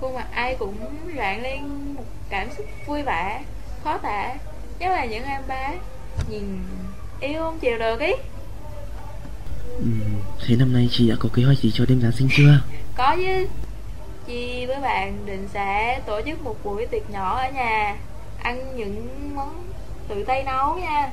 [0.00, 0.76] Khuôn mặt ai cũng
[1.16, 1.60] rạng lên
[1.94, 3.42] một cảm xúc vui vẻ
[3.84, 4.34] Khó tả.
[4.78, 5.78] Nhất là những em bé
[6.28, 6.58] Nhìn
[7.20, 8.12] yêu không chịu được ý.
[9.78, 10.00] Ừm,
[10.46, 12.60] Thế năm nay chị đã có kế hoạch gì cho đêm Giáng sinh chưa?
[12.96, 13.46] Có chứ.
[14.26, 17.96] Chi với bạn định sẽ tổ chức một buổi tiệc nhỏ ở nhà
[18.42, 19.69] Ăn những món
[20.10, 21.10] tự tay nấu nha.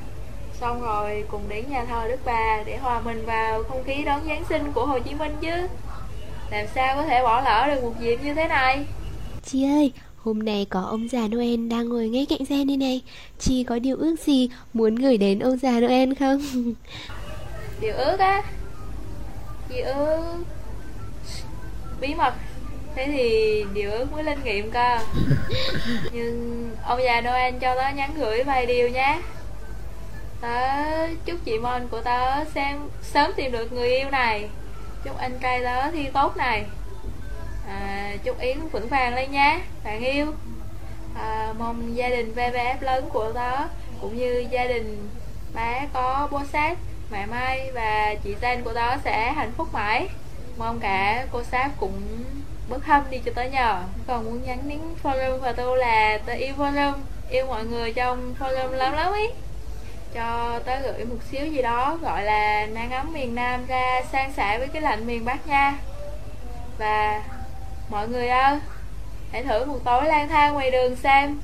[0.60, 4.20] Xong rồi cùng đến nhà thờ Đức Bà Để hòa mình vào không khí đón
[4.28, 5.68] Giáng sinh của Hồ Chí Minh chứ.
[6.50, 8.84] Làm sao có thể bỏ lỡ được một dịp như thế này?
[9.44, 13.02] Chị ơi, hôm nay có ông già Noel đang ngồi ngay cạnh xe đây này.
[13.38, 16.40] Chị có điều ước gì muốn gửi đến ông già Noel không?
[17.80, 18.42] Điều ước á?
[19.68, 20.44] Chị ước?
[22.00, 22.34] Bí mật
[22.98, 24.98] Thế thì điều ước mới linh nghiệm cơ.
[26.12, 29.20] Nhưng ông già Noel cho tớ nhắn gửi vài điều nhé.
[30.40, 30.58] Tớ
[31.24, 34.48] chúc chị Mon của tớ xem sớm tìm được người yêu này.
[35.04, 36.64] Chúc anh trai tớ thi tốt này.
[37.68, 40.26] À, Chúc Yến vững vàng lên nhé Bạn yêu.
[41.18, 43.56] À, Mong gia đình VVF lớn của tớ
[44.00, 45.08] Cũng như gia đình
[45.54, 46.78] bé có bố sát
[47.10, 50.08] mẹ Mai và chị tên của tớ sẽ hạnh phúc mãi.
[50.56, 52.02] Mong cả cô Sáp cũng
[52.68, 53.82] bớt hâm đi cho tới nhờ.
[54.06, 56.92] Còn muốn nhắn đến forum và tôi là tôi yêu forum,
[57.30, 59.26] Yêu mọi người trong forum lắm lắm ý
[60.14, 64.32] Cho tới gửi một xíu gì đó, gọi là nắng ấm miền Nam ra, sang
[64.36, 65.78] sẻ với cái lạnh miền Bắc nha.
[66.78, 67.22] Và
[67.90, 68.58] mọi người ơi,
[69.32, 71.40] Hãy thử một tối lang thang ngoài đường xem.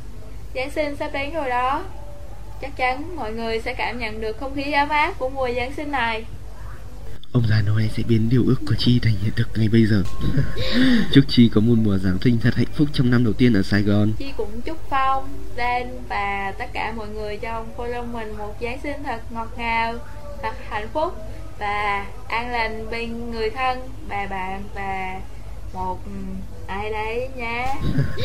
[0.54, 1.82] Giáng sinh sắp đến rồi đó.
[2.60, 5.72] Chắc chắn mọi người sẽ cảm nhận được không khí ấm áp của mùa Giáng
[5.72, 6.24] sinh này.
[7.34, 10.02] Ông già Noel sẽ biến điều ước của Chi thành hiện thực ngay bây giờ
[11.12, 13.62] Chúc Chi có một mùa Giáng sinh thật hạnh phúc trong năm đầu tiên ở
[13.62, 18.36] Sài Gòn Chi cũng chúc Phong, Dan và tất cả mọi người trong forum mình
[18.38, 19.94] một Giáng sinh thật ngọt ngào,
[20.42, 21.14] thật hạnh phúc
[21.58, 25.20] và an lành bên người thân, bà bạn và
[25.74, 26.10] một ừ,
[26.66, 27.66] ai đấy nha.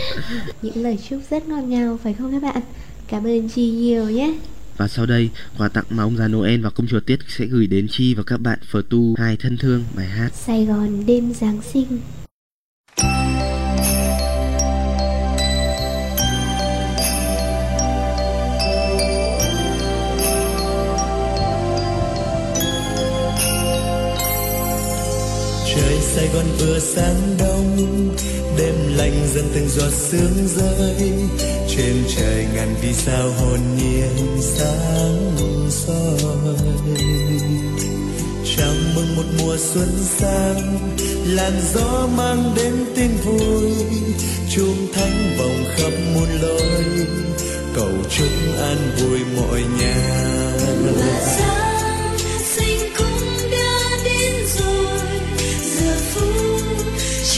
[0.61, 2.61] Những lời chúc rất ngọt ngào phải không các bạn?
[3.07, 4.33] Cảm ơn chị nhiều nhé
[4.79, 7.67] và sau đây, quà tặng mà ông già Noel và công chúa Tiết sẽ gửi
[7.67, 11.33] đến Chi và các bạn Phở Tu hai thân thương bài hát Sài Gòn đêm
[11.33, 11.99] Giáng sinh.
[26.19, 27.77] Sài Gòn vừa sáng đông,
[28.57, 31.11] đêm lạnh dần từng giọt sương rơi.
[31.69, 35.37] Trên trời ngàn vì sao hồn nhiên sáng
[35.69, 36.55] soi.
[38.57, 40.79] Chào mừng một mùa xuân sang,
[41.25, 43.71] làn gió mang đến tin vui.
[44.55, 46.83] Chuông thánh vòng khắp muôn lối,
[47.75, 50.27] cầu chúc an vui mọi nhà.
[50.85, 51.78] Mà sao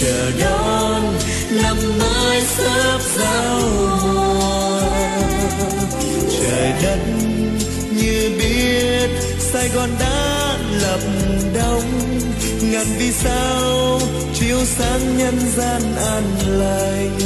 [0.02, 1.02] chờ đón,
[1.64, 3.62] năm mới sắp giao
[4.14, 4.82] mùa
[6.40, 7.00] trời đất
[7.92, 9.10] như biết
[9.40, 11.00] Sài Gòn đã lập
[11.54, 11.84] đông
[12.62, 14.00] ngàn vì sao
[14.34, 17.20] chiếu sáng nhân gian an lành.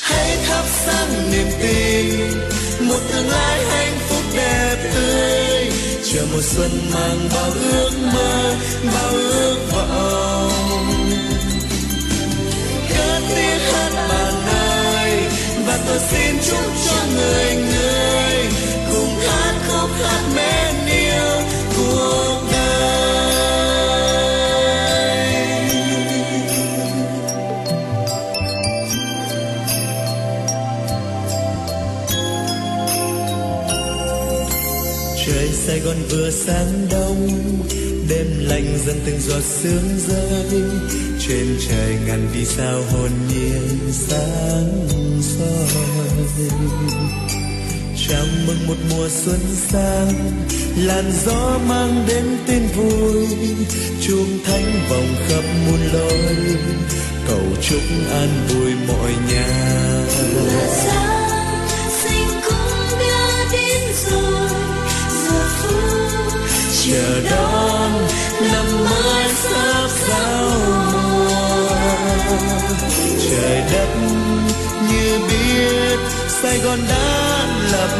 [0.00, 2.30] Hãy thắp sáng niềm tin,
[2.88, 5.61] một tương lai hạnh phúc đẹp tươi
[6.14, 8.54] chờ mùa xuân mang bao ước mơ,
[8.94, 10.86] bao ước vọng.
[12.88, 15.20] Cất tiếng hát bàn ơi
[15.66, 18.46] và tôi xin chúc cho người người
[18.92, 21.42] cùng hát khóc hát mến yêu
[21.76, 22.41] cuộc
[35.84, 37.28] Gòn vừa sáng đông,
[38.08, 40.62] đêm lạnh dần từng giọt sương rơi.
[41.28, 44.88] Trên trời ngàn vì sao hồn nhiên sáng
[45.22, 45.66] soi.
[48.08, 49.40] Chào mừng một mùa xuân
[49.70, 50.12] sang,
[50.76, 53.26] làn gió mang đến tin vui.
[54.06, 56.56] Chuông thánh vòng khắp muôn lối,
[57.28, 60.04] cầu chúc an vui mọi nhà.
[60.44, 61.68] Và xanh
[62.02, 64.71] sinh cũng đã đến rồi
[66.84, 67.90] chờ đón
[68.52, 70.50] năm mới sắp giao
[71.12, 71.76] mùa
[73.30, 73.88] trời đất
[74.90, 75.98] như biết
[76.42, 77.90] Sài Gòn đã lập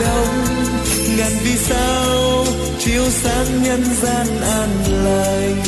[0.00, 0.44] đông
[1.18, 2.44] ngàn vì sao
[2.78, 4.70] chiếu sáng nhân gian an
[5.04, 5.62] lành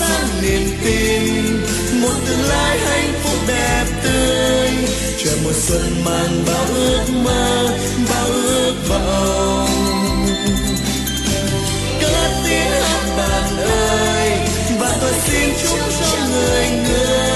[0.00, 1.60] sáng niềm tin.
[2.02, 4.70] Một tương lai hạnh phúc đẹp tươi.
[5.24, 7.78] Chờ mùa xuân mang bao ước mơ,
[8.10, 9.68] bao ước vọng.
[12.00, 14.30] Cất tiếng hát bạn ơi,
[14.78, 17.29] và tôi xin chúc cho người người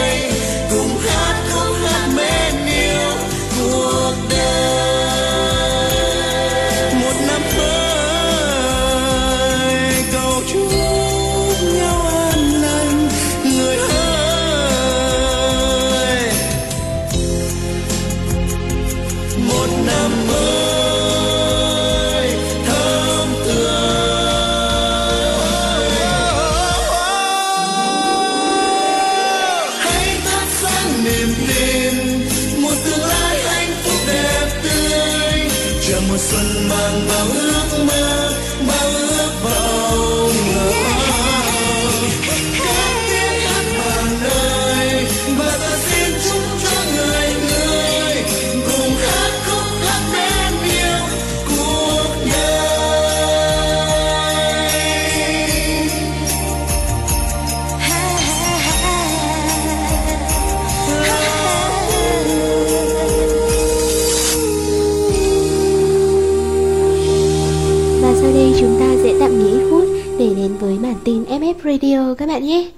[71.63, 72.71] Radio các bạn nhé.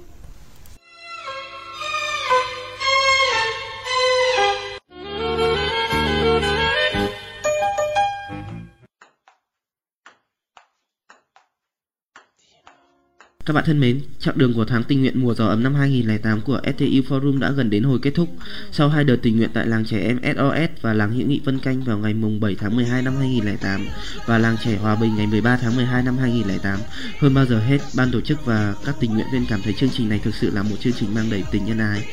[13.46, 16.40] Các bạn thân mến, chặng đường của tháng tình nguyện mùa gió ấm năm 2008
[16.40, 18.28] của STU Forum đã gần đến hồi kết thúc.
[18.72, 21.58] Sau hai đợt tình nguyện tại làng trẻ em SOS và làng hữu nghị Vân
[21.58, 23.86] Canh vào ngày mùng 7 tháng 12 năm 2008
[24.26, 26.78] và làng trẻ Hòa Bình ngày 13 tháng 12 năm 2008,
[27.18, 29.90] hơn bao giờ hết, ban tổ chức và các tình nguyện viên cảm thấy chương
[29.90, 32.04] trình này thực sự là một chương trình mang đầy tình nhân ái.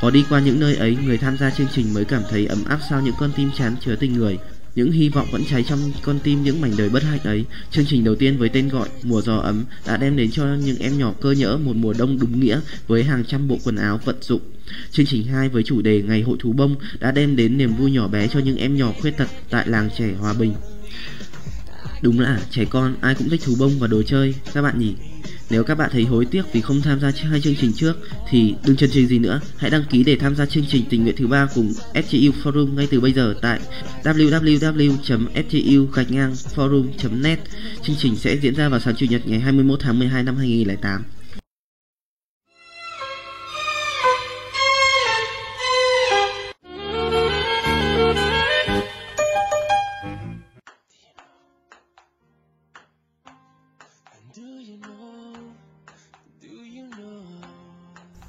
[0.00, 2.64] Có đi qua những nơi ấy, người tham gia chương trình mới cảm thấy ấm
[2.64, 4.38] áp sau những con tim chán chứa tình người.
[4.74, 7.44] Những hy vọng vẫn cháy trong con tim những mảnh đời bất hạnh ấy.
[7.70, 10.78] Chương trình đầu tiên với tên gọi Mùa gió ấm đã đem đến cho những
[10.78, 14.00] em nhỏ cơ nhỡ một mùa đông đúng nghĩa với hàng trăm bộ quần áo
[14.04, 14.40] vận dụng.
[14.90, 17.90] Chương trình 2 với chủ đề Ngày hội thú bông đã đem đến niềm vui
[17.90, 20.54] nhỏ bé cho những em nhỏ khuyết tật tại làng trẻ Hòa Bình.
[22.02, 24.94] Đúng là trẻ con, ai cũng thích thú bông và đồ chơi các bạn nhỉ.
[25.50, 27.96] Nếu các bạn thấy hối tiếc vì không tham gia hai chương trình trước
[28.30, 31.02] thì đừng chần chừ gì nữa, hãy đăng ký để tham gia chương trình tình
[31.02, 33.60] nguyện thứ ba cùng FTU Forum ngay từ bây giờ tại
[34.02, 37.38] www.ftu gạch ngang forum.net.
[37.82, 41.04] Chương trình sẽ diễn ra vào sáng chủ nhật ngày 21 tháng 12 năm 2008.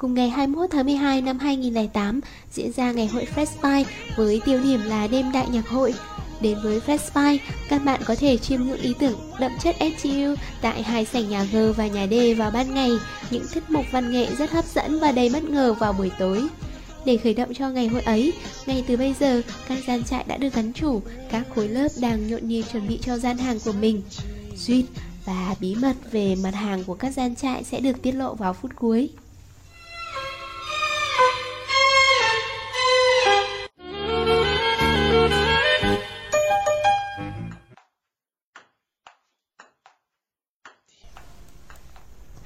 [0.03, 3.83] Cùng ngày 21 tháng 12 năm 2008 diễn ra ngày hội Freshpie
[4.15, 5.93] với tiêu điểm là đêm đại nhạc hội.
[6.41, 7.37] Đến với Freshpie,
[7.69, 11.43] các bạn có thể chiêm ngưỡng ý tưởng đậm chất STU tại hai sảnh nhà
[11.43, 12.91] G và nhà D vào ban ngày,
[13.31, 16.47] những tiết mục văn nghệ rất hấp dẫn và đầy bất ngờ vào buổi tối.
[17.05, 18.33] Để khởi động cho ngày hội ấy,
[18.65, 21.01] ngay từ bây giờ, các gian trại đã được gắn chủ,
[21.31, 24.01] các khối lớp đang nhộn nhịp chuẩn bị cho gian hàng của mình.
[24.57, 24.85] Duyên
[25.25, 28.53] và bí mật về mặt hàng của các gian trại sẽ được tiết lộ vào
[28.53, 29.09] phút cuối.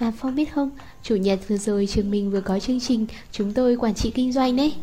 [0.08, 0.70] À Phong biết không,
[1.04, 4.34] chủ nhật vừa rồi trường mình vừa có chương trình chúng tôi quản trị kinh
[4.34, 4.74] doanh đấy.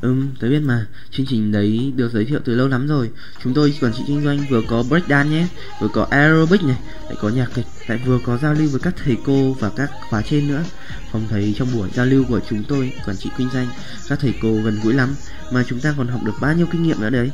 [0.00, 3.10] Ừm, tớ biết mà, chương trình đấy được giới thiệu từ lâu lắm rồi.
[3.42, 5.46] Chúng tôi quản trị kinh doanh vừa có break dance nhé
[5.80, 8.94] Vừa có aerobic này, lại có nhạc kịch Lại vừa có giao lưu với các
[9.04, 10.64] thầy cô và các khóa trên nữa.
[11.12, 13.68] Phong thấy trong buổi giao lưu của chúng tôi quản trị kinh doanh
[14.08, 15.14] Các thầy cô gần gũi lắm
[15.52, 17.30] Mà chúng ta còn học được bao nhiêu kinh nghiệm nữa đấy.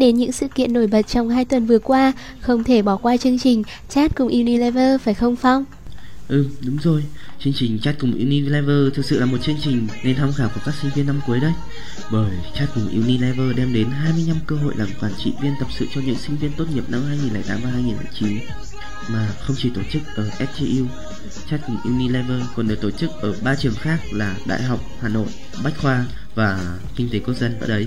[0.00, 3.16] Đến những sự kiện nổi bật trong hai tuần vừa qua, không thể bỏ qua
[3.16, 5.64] chương trình chat cùng Unilever phải không Phong?
[6.28, 7.04] Ừ, đúng rồi.
[7.38, 10.60] Chương trình chat cùng Unilever thực sự là một chương trình nên tham khảo của
[10.64, 11.52] các sinh viên năm cuối đấy.
[12.12, 15.86] Bởi chat cùng Unilever đem đến 25 cơ hội làm quản trị viên tập sự
[15.94, 18.38] cho những sinh viên tốt nghiệp năm 2008 và 2009
[19.08, 20.86] mà không chỉ tổ chức ở FGU,
[21.50, 25.08] chat cùng Unilever còn được tổ chức ở ba trường khác là Đại học Hà
[25.08, 25.26] Nội,
[25.64, 27.86] Bách khoa và Kinh tế quốc dân ở đấy.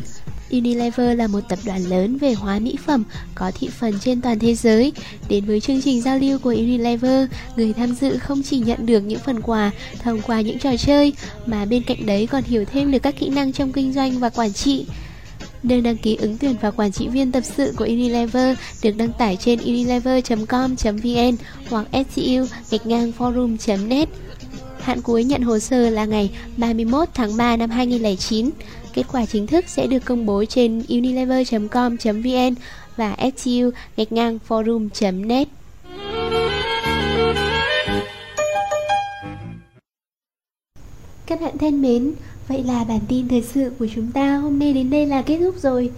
[0.52, 3.04] Unilever là một tập đoàn lớn về hóa mỹ phẩm
[3.36, 4.92] có thị phần trên toàn thế giới.
[5.30, 9.00] Đến với chương trình giao lưu của Unilever, người tham dự không chỉ nhận được
[9.00, 11.14] những phần quà thông qua những trò chơi,
[11.46, 14.30] mà bên cạnh đấy còn hiểu thêm được các kỹ năng trong kinh doanh và
[14.30, 14.86] quản trị.
[15.64, 19.14] Đơn đăng ký ứng tuyển vào quản trị viên tập sự của Unilever được đăng
[19.14, 21.36] tải trên unilever.com.vn
[21.70, 22.48] hoặc scu
[23.18, 24.10] forum.net.
[24.84, 28.50] Hạn cuối nhận hồ sơ là ngày 31 tháng 3 năm 2009.
[28.94, 32.56] Kết quả chính thức sẽ được công bố trên unilever.com.vn
[32.98, 35.48] và scu gạch ngang forum.net.
[41.26, 42.14] Các bạn thân mến,
[42.48, 45.38] vậy là bản tin thời sự của chúng ta hôm nay đến đây là kết
[45.38, 45.92] thúc rồi.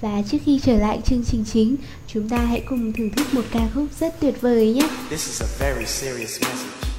[0.00, 1.76] Và trước khi trở lại chương trình chính,
[2.06, 4.88] chúng ta hãy cùng thưởng thức một ca khúc rất tuyệt vời nhé.
[5.10, 6.89] This is a very serious message.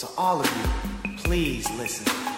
[0.00, 2.29] So all of you, please listen.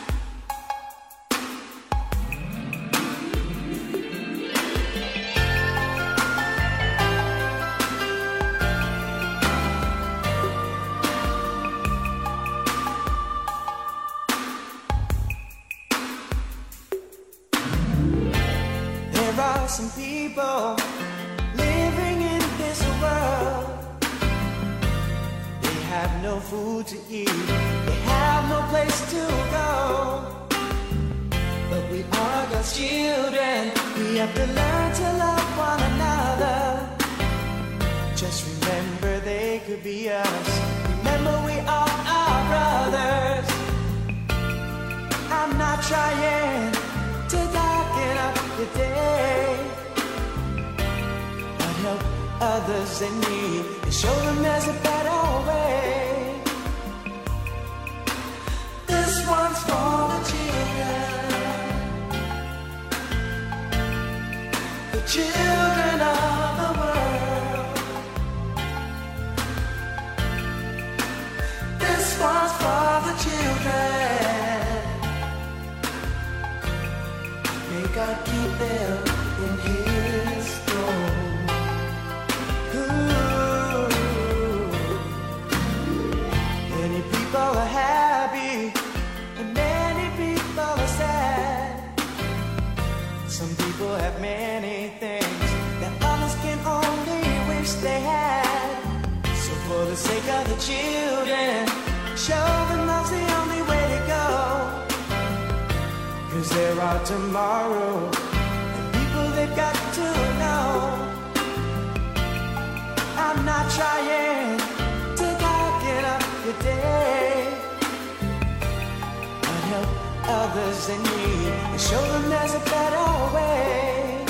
[121.24, 124.24] And show them there's a better way.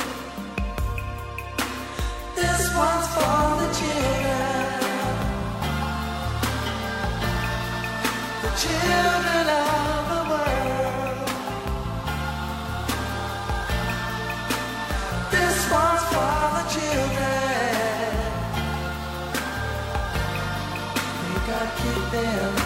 [2.37, 4.81] This one's for the children.
[8.43, 11.29] The children of the world.
[15.31, 18.13] This one's for the children.
[21.23, 22.62] May God keep them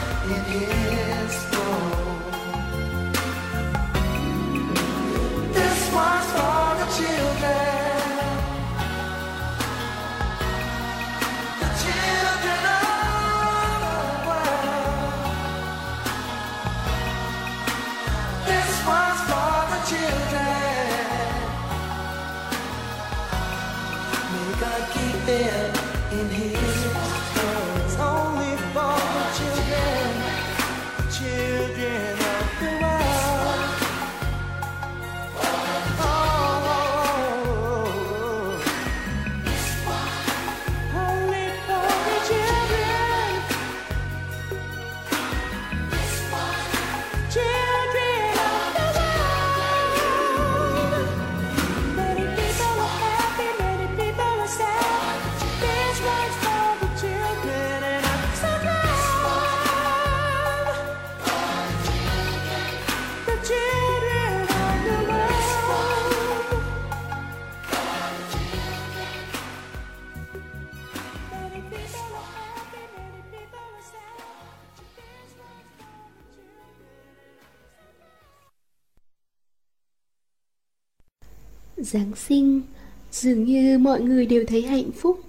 [83.96, 85.20] mọi người đều thấy hạnh phúc.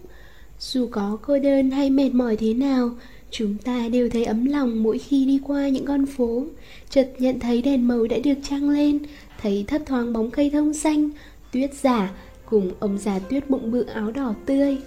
[0.60, 2.92] Dù có cô đơn hay mệt mỏi thế nào,
[3.32, 6.46] Chúng ta đều thấy ấm lòng mỗi khi đi qua những con phố.
[6.90, 9.00] Chợt nhận thấy đèn màu đã được trăng lên,
[9.42, 11.10] Thấy thấp thoáng bóng cây thông xanh,
[11.52, 12.12] Tuyết giả
[12.46, 14.78] cùng ông già tuyết bụng bự áo đỏ tươi.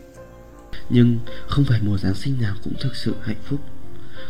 [0.90, 3.60] Nhưng không phải mùa Giáng sinh nào cũng thực sự hạnh phúc.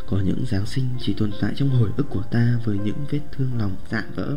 [0.07, 3.21] Có những Giáng sinh chỉ tồn tại trong hồi ức của ta với những vết
[3.33, 4.37] thương lòng dạ vỡ.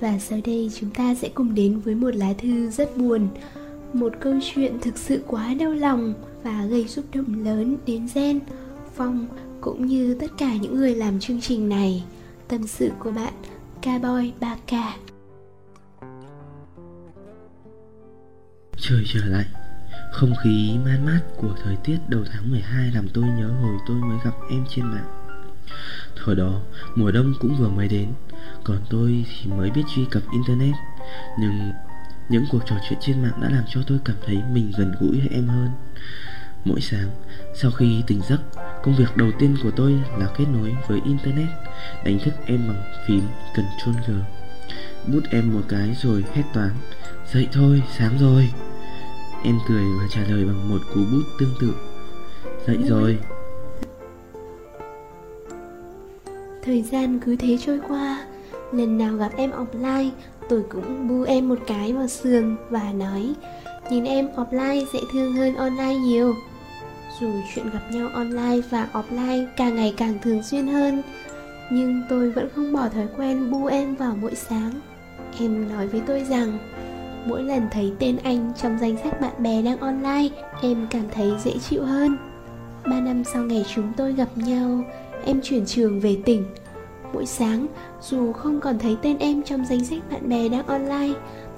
[0.00, 3.28] Và sau đây chúng ta sẽ cùng đến với một lá thư rất buồn
[3.92, 8.40] Một câu chuyện thực sự quá đau lòng và gây xúc động lớn đến Gen,
[8.94, 9.26] Phong
[9.60, 12.04] cũng như tất cả những người làm chương trình này.
[12.48, 13.32] Tâm sự của bạn
[13.82, 14.90] Cowboy 3K
[18.76, 19.46] Trời trở lạnh
[20.12, 23.96] Không khí man mát của thời tiết đầu tháng 12 làm tôi nhớ hồi tôi
[23.96, 25.26] mới gặp em trên mạng.
[26.24, 26.60] Thời đó
[26.94, 28.08] mùa đông cũng vừa mới đến
[28.64, 30.74] còn tôi thì mới biết truy cập internet
[31.38, 31.72] Nhưng
[32.28, 35.20] những cuộc trò chuyện trên mạng đã làm cho tôi cảm thấy mình gần gũi
[35.20, 35.70] với em hơn.
[36.64, 37.10] Mỗi sáng
[37.54, 38.40] sau khi tỉnh giấc
[38.82, 41.48] Công việc đầu tiên của tôi là kết nối với internet
[42.04, 43.22] Đánh thức em bằng phím
[43.52, 44.12] Ctrl G.
[45.12, 46.70] Bút em một cái rồi hét toán
[47.32, 48.50] Dậy thôi, sáng rồi.
[49.44, 51.74] Em cười và trả lời bằng một cú bút tương tự.
[52.66, 53.18] Dậy rồi.
[56.64, 58.26] Thời gian cứ thế trôi qua
[58.72, 60.10] Lần nào gặp em offline,
[60.48, 63.34] Tôi cũng bu em một cái vào sườn Và nói,
[63.90, 66.34] Nhìn em offline dễ thương hơn online nhiều.
[67.20, 71.02] Dù chuyện gặp nhau online và offline càng ngày càng thường xuyên hơn,
[71.70, 74.72] Nhưng tôi vẫn không bỏ thói quen bu em vào mỗi sáng.
[75.40, 76.58] Em nói với tôi rằng,
[77.26, 80.28] Mỗi lần thấy tên anh trong danh sách bạn bè đang online,
[80.62, 82.16] Em cảm thấy dễ chịu hơn.
[82.84, 84.84] Ba năm sau ngày chúng tôi gặp nhau,
[85.24, 86.44] Em chuyển trường về tỉnh.
[87.12, 87.66] Mỗi sáng,
[88.00, 91.14] dù không còn thấy tên em trong danh sách bạn bè đang online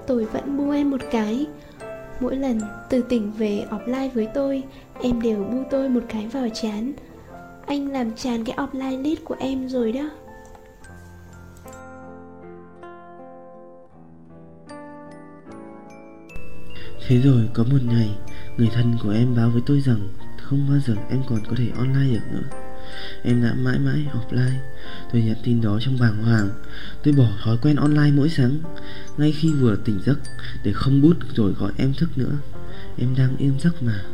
[0.06, 1.46] Tôi vẫn bu em một cái.
[2.20, 4.64] Mỗi lần từ tỉnh về offline với tôi
[5.02, 6.92] Em đều bu tôi một cái vào chán.
[7.66, 10.10] Anh làm tràn cái offline list của em rồi đó.
[17.08, 18.18] Thế rồi có một ngày
[18.56, 20.08] Người thân của em báo với tôi rằng
[20.42, 22.67] Không bao giờ em còn có thể online được nữa.
[23.22, 24.58] Em đã mãi mãi offline
[25.12, 26.48] Tôi nhận tin đó trong bàng hoàng.
[27.02, 28.58] Tôi bỏ thói quen online mỗi sáng,
[29.16, 30.18] Ngay khi vừa tỉnh giấc,
[30.64, 32.32] Để không bút rồi gọi em thức nữa.
[32.98, 34.04] Em đang yên giấc mà.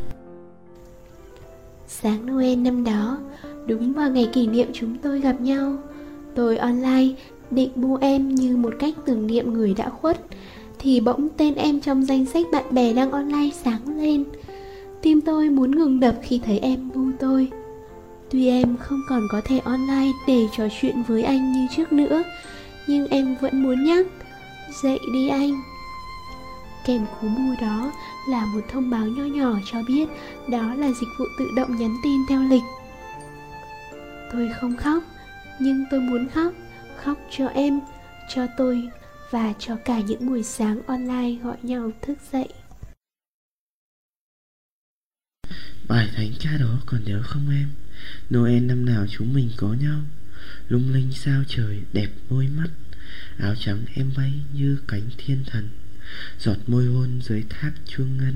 [1.88, 3.18] Sáng Noel năm đó,
[3.66, 5.76] Đúng vào ngày kỷ niệm chúng tôi gặp nhau.
[6.34, 7.14] Tôi online
[7.50, 10.20] định bu em như một cách tưởng niệm người đã khuất,
[10.78, 14.24] Thì bỗng tên em trong danh sách bạn bè đang online sáng lên.
[15.02, 17.50] Tim tôi muốn ngừng đập khi thấy em bu tôi.
[18.34, 22.22] Tuy em không còn có thể online để trò chuyện với anh như trước nữa
[22.86, 24.06] Nhưng em vẫn muốn nhắc
[24.82, 25.62] Dậy đi anh
[26.86, 27.92] Kèm cú mua đó
[28.28, 30.08] là một thông báo nho nhỏ cho biết
[30.48, 32.62] đó là dịch vụ tự động nhắn tin theo lịch.
[34.32, 35.02] Tôi không khóc,
[35.60, 36.52] nhưng tôi muốn khóc,
[36.96, 37.80] khóc cho em,
[38.34, 38.88] cho tôi
[39.30, 42.48] và cho cả những buổi sáng online gọi nhau thức dậy.
[45.88, 47.83] Bài thánh ca đó còn nhớ không em
[48.34, 50.00] Noel năm nào chúng mình có nhau?
[50.68, 52.68] Lung linh sao trời đẹp môi mắt?
[53.38, 55.68] Áo trắng em bay như cánh thiên thần.
[56.38, 58.34] Giọt môi hôn dưới thác chuông ngân.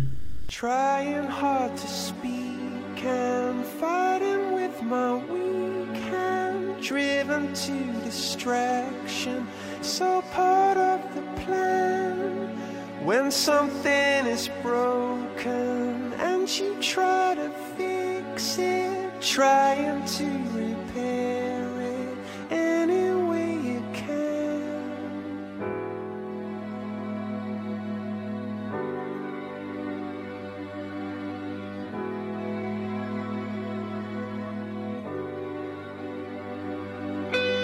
[0.48, 9.46] Trying hard to speak and fighting with my weak hand, driven to distraction,
[9.82, 12.56] so part of the plan.
[13.04, 22.18] When something is broken and you try to fix it, trying to repair it
[22.50, 24.78] any way you can.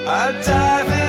[0.07, 1.03] I dive in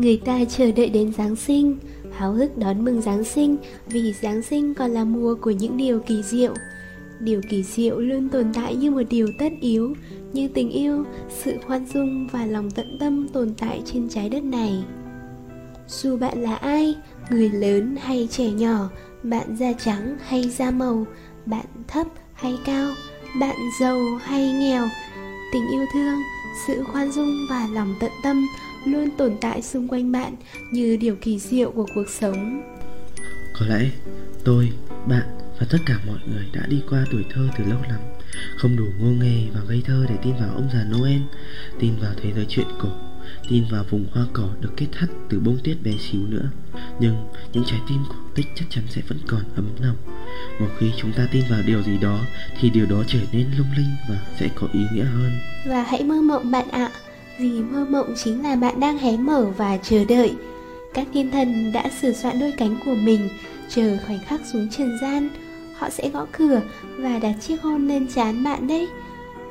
[0.00, 1.78] Người ta chờ đợi đến Giáng sinh,
[2.12, 6.00] háo hức đón mừng Giáng sinh vì Giáng sinh còn là mùa của những điều
[6.00, 6.54] kỳ diệu.
[7.20, 9.94] Điều kỳ diệu luôn tồn tại như một điều tất yếu,
[10.32, 14.44] như tình yêu, sự khoan dung và lòng tận tâm tồn tại trên trái đất
[14.44, 14.84] này.
[15.88, 16.94] Dù bạn là ai,
[17.30, 18.88] người lớn hay trẻ nhỏ,
[19.22, 21.06] bạn da trắng hay da màu,
[21.46, 22.90] bạn thấp hay cao,
[23.40, 24.88] bạn giàu hay nghèo,
[25.52, 26.18] tình yêu thương,
[26.66, 28.46] sự khoan dung và lòng tận tâm
[28.86, 30.34] luôn tồn tại xung quanh bạn
[30.72, 32.62] như điều kỳ diệu của cuộc sống.
[33.58, 33.90] Có lẽ
[34.44, 34.72] tôi,
[35.08, 35.22] bạn
[35.60, 38.00] và tất cả mọi người đã đi qua tuổi thơ từ lâu lắm.
[38.56, 41.20] Không đủ ngô nghề và ngây thơ để tin vào ông già Noel
[41.78, 42.88] Tin vào thế giới chuyện cổ
[43.48, 46.50] Tin vào vùng hoa cỏ được kết thắt từ bông tuyết bé xíu nữa.
[47.00, 47.16] Nhưng
[47.52, 49.96] những trái tim cổ tích chắc chắn sẽ vẫn còn ấm nồng.
[50.60, 52.20] Một khi chúng ta tin vào điều gì đó
[52.60, 55.38] Thì điều đó trở nên lung linh và sẽ có ý nghĩa hơn.
[55.66, 56.90] Và hãy mơ mộng bạn ạ
[57.40, 60.34] vì mơ mộng chính là bạn đang hé mở và chờ đợi.
[60.94, 63.28] Các thiên thần đã sửa soạn đôi cánh của mình
[63.68, 65.28] Chờ khoảnh khắc xuống trần gian.
[65.74, 66.60] Họ sẽ gõ cửa
[66.98, 68.88] và đặt chiếc hôn lên trán bạn đấy.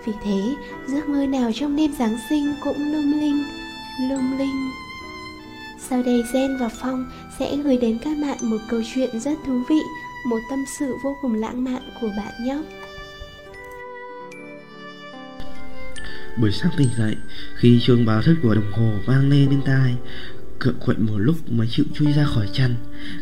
[0.05, 0.55] Vì thế,
[0.87, 3.43] giấc mơ nào trong đêm Giáng sinh cũng lung linh,
[4.09, 4.69] lung linh.
[5.89, 7.05] Sau đây Gen và Phong
[7.39, 9.79] sẽ gửi đến các bạn một câu chuyện rất thú vị
[10.25, 12.78] Một tâm sự vô cùng lãng mạn của bạn nhé.
[16.41, 17.15] Buổi sáng tỉnh dậy,
[17.55, 19.95] Khi chuông báo thức của đồng hồ vang lên bên tai,
[20.59, 22.75] Cựa quậy một lúc mới chịu chui ra khỏi chăn,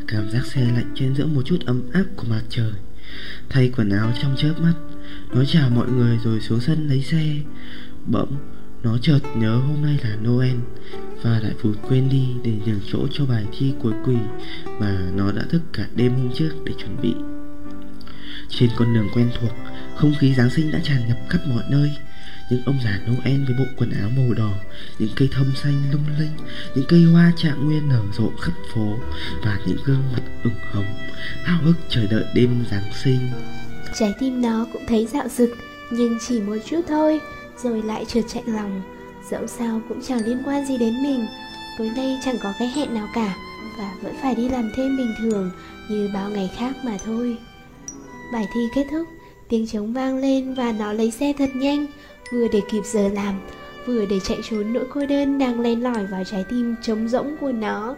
[0.07, 2.71] Cảm giác xe lạnh trên giữa một chút ấm áp của mặt trời.
[3.49, 4.73] Thay quần áo trong chớp mắt,
[5.31, 7.35] Nó chào mọi người rồi xuống sân lấy xe.
[8.05, 8.35] Bỗng,
[8.83, 10.57] Nó chợt nhớ hôm nay là Noel,
[11.21, 14.17] Và lại vụt quên đi để nhường chỗ cho bài thi cuối quỳ
[14.79, 17.13] Mà nó đã thức cả đêm hôm trước để chuẩn bị.
[18.49, 19.51] Trên con đường quen thuộc,
[19.95, 21.89] Không khí Giáng sinh đã tràn ngập khắp mọi nơi
[22.49, 24.51] những ông già Noel với bộ quần áo màu đỏ,
[24.99, 26.37] những cây thông xanh lung linh,
[26.75, 28.97] những cây hoa trạng nguyên nở rộ khắp phố
[29.43, 30.95] và những gương mặt ửng hồng,
[31.43, 33.19] háo hức chờ đợi đêm Giáng sinh.
[33.99, 35.49] Trái tim nó cũng thấy dạo rực
[35.91, 37.19] Nhưng chỉ một chút thôi
[37.63, 38.81] Rồi lại trượt chạy lòng.
[39.31, 41.25] Dẫu sao cũng chẳng liên quan gì đến mình
[41.77, 43.35] Tối nay chẳng có cái hẹn nào cả
[43.77, 45.51] Và vẫn phải đi làm thêm bình thường
[45.89, 47.37] Như bao ngày khác mà thôi.
[48.33, 49.07] Bài thi kết thúc
[49.49, 51.87] Tiếng trống vang lên và nó lấy xe thật nhanh.
[52.31, 53.41] Vừa để kịp giờ làm,
[53.85, 57.35] Vừa để chạy trốn nỗi cô đơn đang len lỏi vào trái tim trống rỗng
[57.41, 57.95] của nó.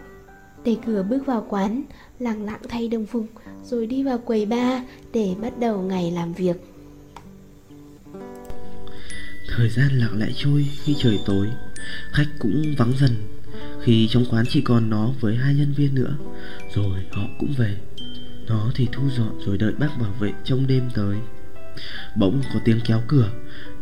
[0.64, 1.82] Đẩy cửa bước vào quán,
[2.18, 3.26] Lặng lặng thay đồng phục,
[3.64, 6.56] Rồi đi vào quầy bar Để bắt đầu ngày làm việc.
[9.48, 11.46] Thời gian lặng lẽ trôi khi trời tối,
[12.12, 13.10] Khách cũng vắng dần,
[13.82, 16.16] Khi trong quán chỉ còn nó với hai nhân viên nữa,
[16.74, 17.76] Rồi họ cũng về.
[18.48, 21.16] Nó thì thu dọn rồi đợi bác bảo vệ trong đêm tới.
[22.16, 23.30] Bỗng có tiếng kéo cửa.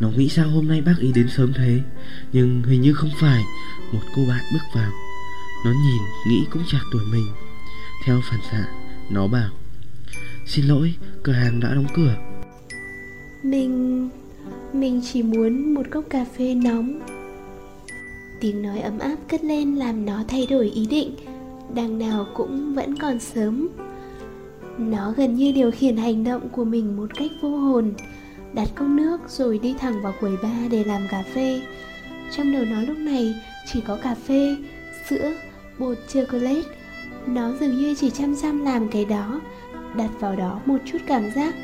[0.01, 1.81] Nó nghĩ sao hôm nay bác ý đến sớm thế?
[2.33, 3.43] Nhưng hình như không phải.
[3.93, 4.91] Một cô bạn bước vào.
[5.65, 7.27] Nó nhìn, nghĩ cũng chạc tuổi mình.
[8.07, 8.65] Theo phản xạ,
[9.11, 9.51] Nó bảo,
[10.47, 12.15] Xin lỗi, cửa hàng đã đóng cửa.
[13.43, 14.09] Mình...
[14.73, 17.01] Mình chỉ muốn một cốc cà phê nóng.
[18.41, 21.15] Tiếng nói ấm áp cất lên làm nó thay đổi ý định.
[21.75, 23.69] Đằng nào cũng vẫn còn sớm.
[24.79, 27.93] Nó gần như điều khiển hành động của mình một cách vô hồn.
[28.53, 31.61] Đặt cốc nước rồi đi thẳng vào quầy bar để làm cà phê.
[32.37, 33.35] Trong đầu nó lúc này
[33.73, 34.57] chỉ có cà phê,
[35.09, 35.33] sữa,
[35.79, 36.69] bột chocolate.
[37.27, 39.41] Nó dường như chỉ chăm chăm làm cái đó
[39.97, 41.55] Đặt vào đó một chút cảm giác.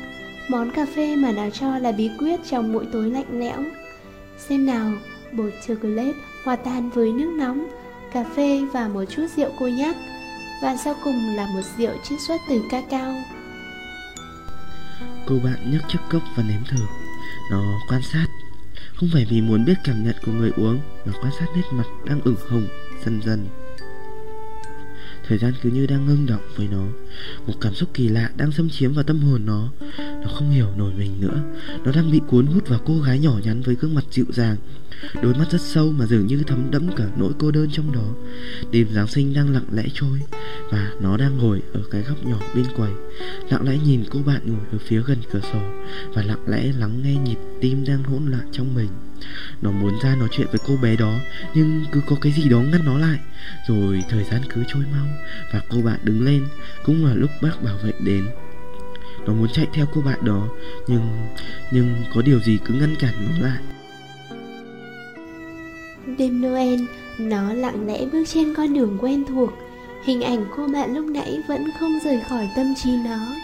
[0.49, 3.63] Món cà phê mà nó cho là bí quyết trong mỗi tối lạnh lẽo.
[4.37, 4.91] Xem nào,
[5.31, 6.13] bột chocolate
[6.43, 7.67] hòa tan với nước nóng
[8.11, 9.95] Cà phê và một chút rượu cô nhắc
[10.61, 13.15] và sau cùng là một rượu chiết xuất từ cacao.
[15.27, 16.85] Cô bạn nhấc chiếc cốc và nếm thử.
[17.51, 18.25] Nó quan sát.
[18.95, 21.85] Không phải vì muốn biết cảm nhận của người uống, Mà quan sát nét mặt
[22.05, 22.67] đang ửng hồng,
[23.05, 23.47] dần dần.
[25.27, 26.85] Thời gian cứ như đang ngưng động với nó.
[27.47, 29.71] Một cảm xúc kỳ lạ đang xâm chiếm vào tâm hồn nó.
[29.97, 31.39] Nó không hiểu nổi mình nữa.
[31.83, 34.57] Nó đang bị cuốn hút vào cô gái nhỏ nhắn với gương mặt dịu dàng.
[35.21, 38.13] Đôi mắt rất sâu mà dường như thấm đẫm cả nỗi cô đơn trong đó.
[38.71, 40.19] Đêm Giáng sinh đang lặng lẽ trôi
[40.71, 42.91] Và nó đang ngồi ở cái góc nhỏ bên quầy,
[43.49, 45.59] Lặng lẽ nhìn cô bạn ngồi ở phía gần cửa sổ
[46.13, 48.89] Và lặng lẽ lắng nghe nhịp tim đang hỗn loạn trong mình.
[49.61, 51.19] Nó muốn ra nói chuyện với cô bé đó
[51.53, 53.19] Nhưng cứ có cái gì đó ngăn nó lại.
[53.67, 55.07] Rồi thời gian cứ trôi mau
[55.53, 56.47] Và cô bạn đứng lên
[56.83, 58.25] Cũng là lúc bác bảo vệ đến.
[59.27, 60.47] Nó muốn chạy theo cô bạn đó
[60.87, 61.27] Nhưng
[61.71, 63.59] Nhưng có điều gì cứ ngăn cản nó lại.
[66.17, 66.79] Đêm Noel,
[67.17, 69.49] nó lặng lẽ bước trên con đường quen thuộc.
[70.05, 73.35] Hình ảnh cô bạn lúc nãy vẫn không rời khỏi tâm trí nó.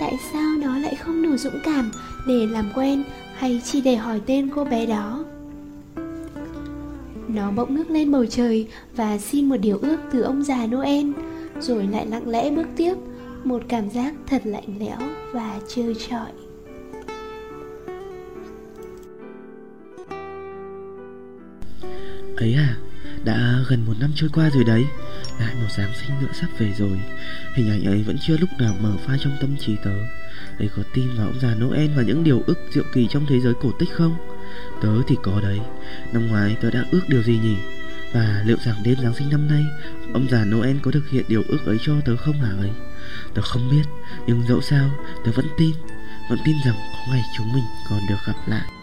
[0.00, 1.90] Tại sao nó lại không đủ dũng cảm
[2.26, 3.04] để làm quen
[3.36, 5.24] hay chỉ để hỏi tên cô bé đó?
[7.28, 11.06] Nó bỗng ngước lên bầu trời và xin một điều ước từ ông già Noel,
[11.60, 12.94] rồi lại lặng lẽ bước tiếp,
[13.44, 14.98] một cảm giác thật lạnh lẽo
[15.32, 16.30] và trơ trọi.
[22.36, 22.76] Ấy à,
[23.24, 24.84] đã gần một năm trôi qua rồi đấy
[25.40, 27.00] Lại một Giáng sinh nữa sắp về rồi.
[27.54, 29.94] Hình ảnh ấy vẫn chưa lúc nào mở pha trong tâm trí tớ.
[30.58, 33.40] Đấy có tin vào ông già Noel và những điều ước diệu kỳ trong thế
[33.40, 34.16] giới cổ tích không?
[34.82, 35.60] Tớ thì có đấy
[36.12, 37.56] Năm ngoái tớ đã ước điều gì nhỉ?
[38.12, 39.64] Và liệu rằng đêm Giáng sinh năm nay,
[40.12, 42.70] Ông già Noel có thực hiện điều ước ấy cho tớ không hả ấy?
[43.34, 43.84] Tớ không biết,
[44.26, 44.90] Nhưng dẫu sao,
[45.24, 45.72] tớ vẫn tin
[46.30, 48.75] Vẫn tin rằng có ngày chúng mình còn được gặp lại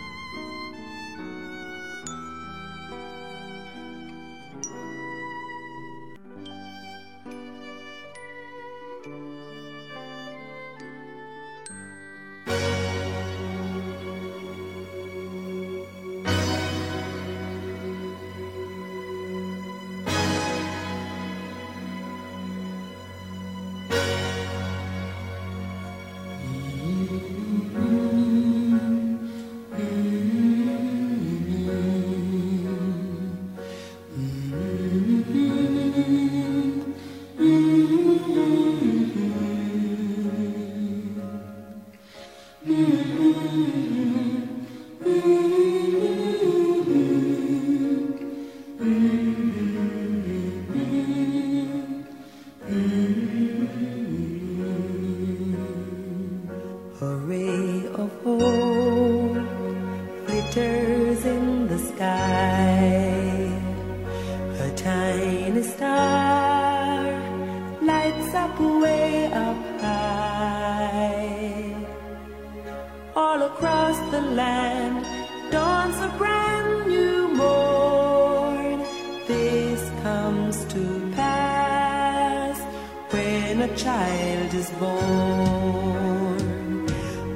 [83.76, 86.41] child is born.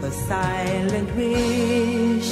[0.03, 2.29] A silent wish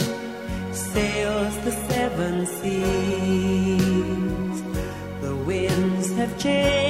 [0.71, 3.77] sails the seven seas.
[5.21, 6.84] The winds have changed,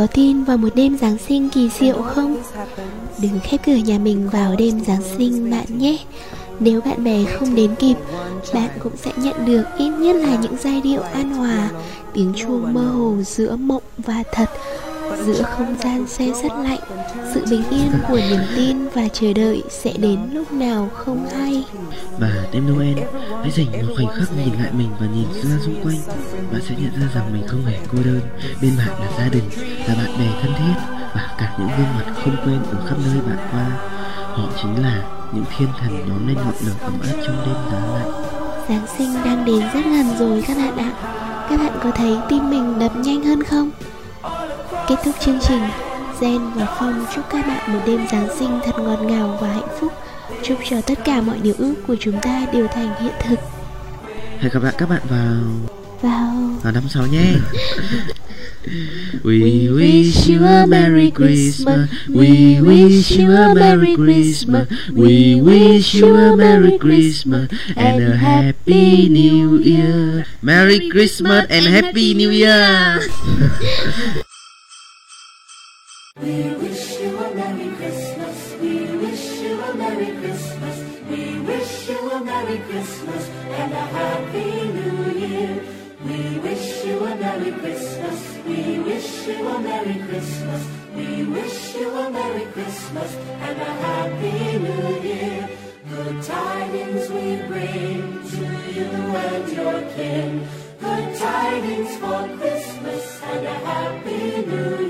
[0.00, 2.42] có tin vào một đêm Giáng sinh kỳ diệu không?
[3.22, 5.98] Đừng khép cửa nhà mình vào đêm Giáng sinh bạn nhé
[6.60, 7.94] Nếu bạn bè không đến kịp,
[8.54, 11.70] Bạn cũng sẽ nhận được ít nhất là những giai điệu an hòa,
[12.12, 14.48] Tiếng chuông mơ hồ giữa mộng và thật
[15.26, 16.80] Giữa không gian xe sắt lạnh
[17.34, 21.64] Sự bình yên của niềm tin và chờ đợi sẽ đến lúc nào không hay.
[22.18, 22.98] Và đêm Noel,
[23.42, 25.96] hãy dành một khoảnh khắc nhìn lại mình và nhìn ra xung quanh.
[26.52, 28.20] Bạn sẽ nhận ra rằng mình không hề cô đơn.
[28.62, 29.44] Bên bạn là gia đình,
[29.88, 30.80] là bạn bè thân thiết
[31.14, 33.66] Và cả những gương mặt không quên ở khắp nơi bạn qua.
[34.34, 35.02] Họ chính là
[35.32, 38.12] những thiên thần nhóm lên ngọn lửa ấm áp trong đêm giá lạnh
[38.68, 40.92] Giáng sinh đang đến rất gần rồi các bạn ạ.
[41.50, 43.70] Các bạn có thấy tim mình đập nhanh hơn không?
[44.90, 45.62] Kết thúc chương trình.
[46.20, 49.68] Zen và Phong chúc các bạn một đêm Giáng sinh thật ngọt ngào và hạnh
[49.80, 49.92] phúc.
[50.42, 53.36] Chúc cho tất cả mọi điều ước của chúng ta đều thành hiện thực.
[54.38, 55.70] Hẹn gặp lại các bạn vào
[56.02, 57.24] Vào vào năm sau nhé.
[59.24, 61.88] We wish you a Merry Christmas.
[62.08, 64.66] We wish you a Merry Christmas.
[64.94, 67.50] We wish you a Merry Christmas.
[67.76, 70.26] And a Happy New Year.
[70.42, 73.00] Merry Christmas and Happy New Year.
[76.22, 78.54] We wish you a Merry Christmas.
[78.60, 80.76] We wish you a Merry Christmas.
[81.08, 85.64] We wish you a Merry Christmas and a Happy New Year.
[86.04, 88.36] We wish you a Merry Christmas.
[88.46, 90.62] We wish you a Merry Christmas.
[90.94, 95.48] We wish you a Merry Christmas and a Happy New Year.
[95.88, 98.44] Good tidings we bring to
[98.76, 98.90] you
[99.24, 100.46] and your kin.
[100.80, 104.89] Good tidings for Christmas and a Happy New Year.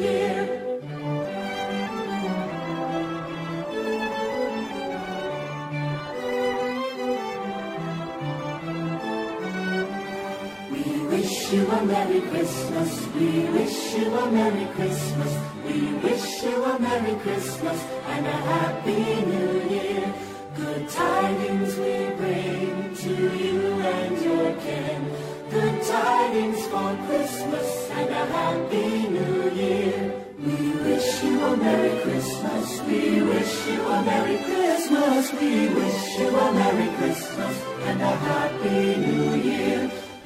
[11.58, 13.06] A Merry Christmas.
[13.16, 15.36] We wish you a Merry Christmas.
[15.66, 20.14] We wish you a Merry Christmas and a Happy New Year.
[20.54, 25.10] Good tidings we bring to you and your kin.
[25.50, 30.14] Good tidings for Christmas and a Happy New Year.
[30.38, 32.80] We wish you a Merry Christmas.
[32.82, 35.32] We wish you a Merry Christmas.
[35.32, 37.54] We wish you a Merry Christmas
[37.86, 39.99] and a Happy New Year.